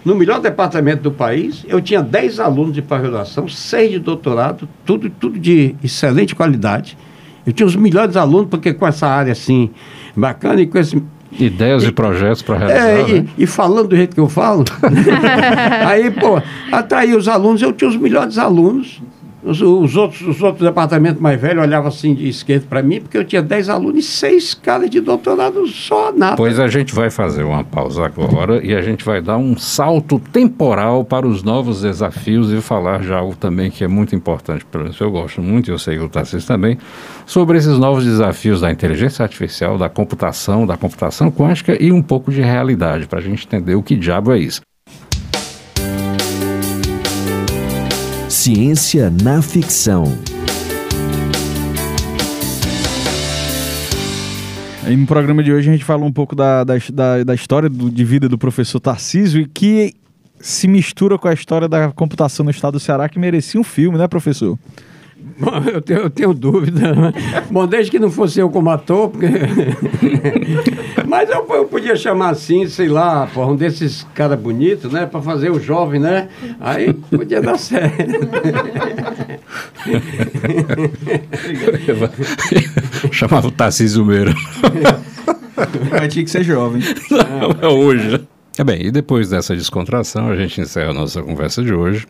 no 0.04 0.14
melhor 0.14 0.40
departamento 0.40 1.02
do 1.02 1.11
país, 1.11 1.64
eu 1.66 1.80
tinha 1.80 2.02
10 2.02 2.38
alunos 2.38 2.74
de 2.74 2.82
pós-graduação, 2.82 3.48
6 3.48 3.92
de 3.92 3.98
doutorado, 3.98 4.68
tudo, 4.85 5.09
tudo 5.09 5.38
de 5.38 5.74
excelente 5.82 6.35
qualidade. 6.35 6.98
Eu 7.46 7.52
tinha 7.52 7.66
os 7.66 7.74
melhores 7.74 8.14
alunos, 8.14 8.50
porque 8.50 8.74
com 8.74 8.87
essa 8.87 9.06
área 9.06 9.32
assim 9.32 9.70
bacana 10.14 10.61
e 10.61 10.66
com 10.66 10.76
esse 10.76 11.02
Ideias 11.38 11.83
e, 11.85 11.88
e 11.88 11.92
projetos 11.92 12.42
para 12.42 12.59
realizar. 12.59 12.88
É, 12.88 13.03
né? 13.03 13.29
e, 13.37 13.42
e, 13.42 13.46
falando 13.46 13.88
do 13.88 13.96
jeito 13.96 14.14
que 14.14 14.20
eu 14.20 14.29
falo, 14.29 14.64
aí, 15.87 16.11
pô, 16.11 16.40
atrair 16.72 17.16
os 17.16 17.29
alunos, 17.29 17.62
eu 17.62 17.72
tinha 17.72 17.88
os 17.88 17.96
melhores 17.96 18.38
alunos, 18.38 19.01
Os, 19.46 19.62
os 19.62 19.96
outros, 19.96 20.22
os 20.22 20.42
outros 20.42 20.66
departamentos 20.66 21.20
mais 21.22 21.40
velhos 21.40 21.62
olhavam 21.62 21.87
assim 21.87 22.12
de 22.12 22.28
esquerda 22.28 22.66
para 22.68 22.82
mim, 22.82 23.00
porque 23.00 23.16
eu 23.16 23.24
tinha 23.24 23.40
10 23.40 23.68
alunos 23.68 24.04
e 24.04 24.09
seis 24.09 24.54
caras 24.54 24.90
de 24.90 25.00
doutorado 25.00 25.64
só 25.68 26.12
nada. 26.12 26.37
Pois 26.37 26.59
a 26.59 26.66
gente 26.66 26.92
vai 26.92 27.11
fazer 27.11 27.44
uma 27.44 27.62
pausa 27.62 28.04
agora 28.04 28.64
e 28.64 28.74
a 28.74 28.82
gente 28.82 29.04
vai 29.04 29.22
dar 29.22 29.37
um 29.37 29.56
salto 29.56 30.18
temporal 30.18 31.04
para 31.04 31.28
os 31.28 31.44
novos 31.44 31.82
desafios 31.82 32.52
e 32.52 32.61
falar 32.61 33.02
já 33.02 33.18
algo 33.18 33.37
também 33.37 33.70
que 33.70 33.85
é 33.85 33.88
muito 33.88 34.16
importante, 34.16 34.64
pelo 34.64 34.82
menos 34.82 34.98
eu 34.98 35.12
gosto 35.12 35.40
muito, 35.40 35.70
eu 35.70 35.78
sei 35.78 35.96
que 35.96 36.02
o 36.02 36.09
Tarcísio 36.09 36.48
também, 36.48 36.76
sobre 37.24 37.56
esses 37.56 37.78
novos 37.78 38.04
desafios 38.04 38.61
da 38.61 38.70
inteligência 38.72 39.22
artificial, 39.22 39.78
da 39.78 39.88
computação, 39.88 40.66
da 40.66 40.76
computação 40.76 41.30
quântica 41.30 41.80
e 41.80 41.92
um 41.92 42.02
pouco 42.02 42.32
de 42.32 42.40
realidade, 42.40 43.06
para 43.06 43.20
a 43.20 43.22
gente 43.22 43.46
entender 43.46 43.76
o 43.76 43.82
que 43.82 43.94
diabo 43.94 44.32
é 44.32 44.38
isso. 44.38 44.61
Ciência 48.46 49.11
na 49.24 49.42
ficção. 49.42 50.04
Aí 54.85 54.96
no 54.96 55.04
programa 55.04 55.42
de 55.42 55.52
hoje 55.52 55.68
a 55.68 55.72
gente 55.72 55.85
falou 55.85 56.06
um 56.06 56.12
pouco 56.12 56.37
da, 56.37 56.62
da, 56.62 56.74
da, 56.92 57.24
da 57.24 57.35
história 57.35 57.68
do, 57.68 57.90
de 57.90 58.04
vida 58.04 58.28
do 58.28 58.38
professor 58.38 58.78
Tarcísio 58.78 59.40
e 59.40 59.46
que 59.46 59.94
se 60.38 60.68
mistura 60.68 61.18
com 61.18 61.26
a 61.26 61.32
história 61.32 61.66
da 61.66 61.90
computação 61.90 62.44
no 62.44 62.52
estado 62.52 62.74
do 62.74 62.78
Ceará, 62.78 63.09
que 63.09 63.18
merecia 63.18 63.61
um 63.61 63.64
filme, 63.64 63.98
né, 63.98 64.06
professor? 64.06 64.56
Bom, 65.38 65.62
eu 65.72 65.81
tenho, 65.81 66.01
eu 66.01 66.11
tenho 66.11 66.35
dúvida. 66.35 66.94
Né? 66.94 67.12
Bom, 67.51 67.66
desde 67.66 67.90
que 67.90 67.99
não 67.99 68.11
fosse 68.11 68.40
eu 68.40 68.51
como 68.51 68.70
ator, 68.70 69.11
porque... 69.11 69.27
Mas 71.07 71.31
eu, 71.31 71.46
eu, 71.51 71.64
podia 71.66 71.94
chamar 71.94 72.31
assim, 72.31 72.66
sei 72.66 72.88
lá, 72.88 73.27
porra, 73.27 73.53
um 73.53 73.57
desses 73.57 74.07
caras 74.14 74.38
bonitos, 74.38 74.92
né? 74.92 75.07
Para 75.07 75.22
fazer 75.22 75.51
o 75.51 75.61
jovem, 75.61 76.01
né? 76.01 76.29
Aí 76.61 76.92
podia 76.92 77.40
dar 77.40 77.59
certo. 77.59 77.96
Chamava 83.12 83.49
o 83.49 83.51
Tarcísio 83.51 84.05
Meira. 84.05 84.35
Mas 85.90 86.12
tinha 86.12 86.25
que 86.25 86.31
ser 86.31 86.42
jovem. 86.42 86.83
Não, 87.11 87.51
é 87.62 87.72
hoje, 87.72 88.09
né? 88.09 88.20
É 88.59 88.64
bem, 88.64 88.87
e 88.87 88.90
depois 88.90 89.29
dessa 89.29 89.55
descontração, 89.55 90.29
a 90.29 90.37
gente 90.37 90.61
encerra 90.61 90.90
a 90.90 90.94
nossa 90.94 91.22
conversa 91.22 91.62
de 91.62 91.75
hoje. 91.75 92.07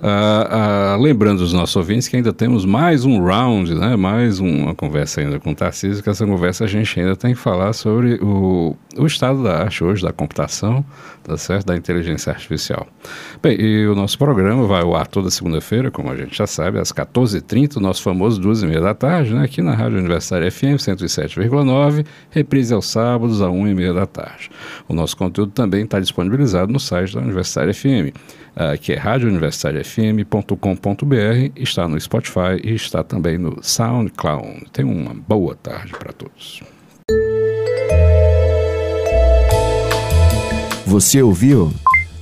Uh, 0.00 0.96
uh, 0.96 1.02
lembrando 1.02 1.40
os 1.40 1.52
nossos 1.52 1.76
ouvintes 1.76 2.08
que 2.08 2.16
ainda 2.16 2.32
temos 2.32 2.64
mais 2.64 3.04
um 3.04 3.22
round, 3.22 3.74
né? 3.74 3.96
mais 3.96 4.40
uma 4.40 4.74
conversa 4.74 5.20
ainda 5.20 5.38
com 5.38 5.50
o 5.50 5.54
Tarcísio, 5.54 6.02
que 6.02 6.08
essa 6.08 6.26
conversa 6.26 6.64
a 6.64 6.66
gente 6.66 6.98
ainda 6.98 7.14
tem 7.14 7.34
que 7.34 7.38
falar 7.38 7.74
sobre 7.74 8.14
o, 8.22 8.74
o 8.96 9.06
estado 9.06 9.42
da 9.42 9.58
arte 9.58 9.84
hoje, 9.84 10.02
da 10.02 10.10
computação, 10.10 10.82
tá 11.22 11.36
certo? 11.36 11.66
da 11.66 11.76
inteligência 11.76 12.32
artificial. 12.32 12.86
Bem, 13.42 13.60
e 13.60 13.86
o 13.88 13.94
nosso 13.94 14.16
programa 14.18 14.66
vai 14.66 14.80
ao 14.80 14.96
ar 14.96 15.06
toda 15.06 15.30
segunda-feira, 15.30 15.90
como 15.90 16.10
a 16.10 16.16
gente 16.16 16.34
já 16.34 16.46
sabe, 16.46 16.78
às 16.78 16.90
14h30, 16.90 17.76
o 17.76 17.80
nosso 17.80 18.02
famoso 18.02 18.40
2h30 18.40 18.80
da 18.80 18.94
tarde, 18.94 19.34
né? 19.34 19.44
aqui 19.44 19.60
na 19.60 19.74
Rádio 19.74 19.98
Universitária 19.98 20.50
FM 20.50 20.78
107,9, 20.78 22.06
reprise 22.30 22.72
aos 22.72 22.86
sábados, 22.88 23.42
às 23.42 23.50
1h30 23.50 23.92
da 23.92 24.06
tarde. 24.06 24.50
O 24.88 24.94
nosso 24.94 25.14
conteúdo 25.14 25.52
também 25.52 25.84
está 25.84 26.00
disponibilizado 26.00 26.72
no 26.72 26.80
site 26.80 27.14
da 27.14 27.20
Universitária 27.20 27.74
FM 27.74 28.16
uh, 28.56 28.78
que 28.80 28.92
é 28.92 28.96
radiouniversitariafm.com.br, 28.96 31.52
está 31.56 31.88
no 31.88 32.00
Spotify 32.00 32.60
e 32.62 32.74
está 32.74 33.02
também 33.02 33.38
no 33.38 33.58
SoundCloud. 33.62 34.66
Tenha 34.72 34.88
uma 34.88 35.14
boa 35.14 35.56
tarde 35.56 35.92
para 35.92 36.12
todos. 36.12 36.62
Você 40.86 41.22
ouviu 41.22 41.72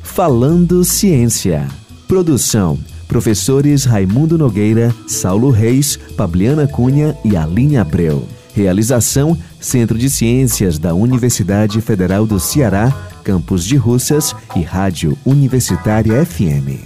Falando 0.03 0.85
Ciência. 0.85 1.67
Produção: 2.07 2.79
professores 3.07 3.85
Raimundo 3.85 4.37
Nogueira, 4.37 4.95
Saulo 5.07 5.51
Reis, 5.51 5.97
Pabliana 6.17 6.67
Cunha 6.67 7.17
e 7.25 7.37
Aline 7.37 7.77
Abreu. 7.77 8.27
Realização: 8.59 9.39
Centro 9.61 9.97
de 9.97 10.11
Ciências 10.11 10.79
da 10.79 10.93
Universidade 10.93 11.81
Federal 11.81 12.27
do 12.27 12.41
Ceará, 12.41 12.93
Campus 13.23 13.65
de 13.65 13.77
Russas 13.77 14.35
e 14.57 14.63
Rádio 14.63 15.17
Universitária 15.25 16.25
FM. 16.27 16.83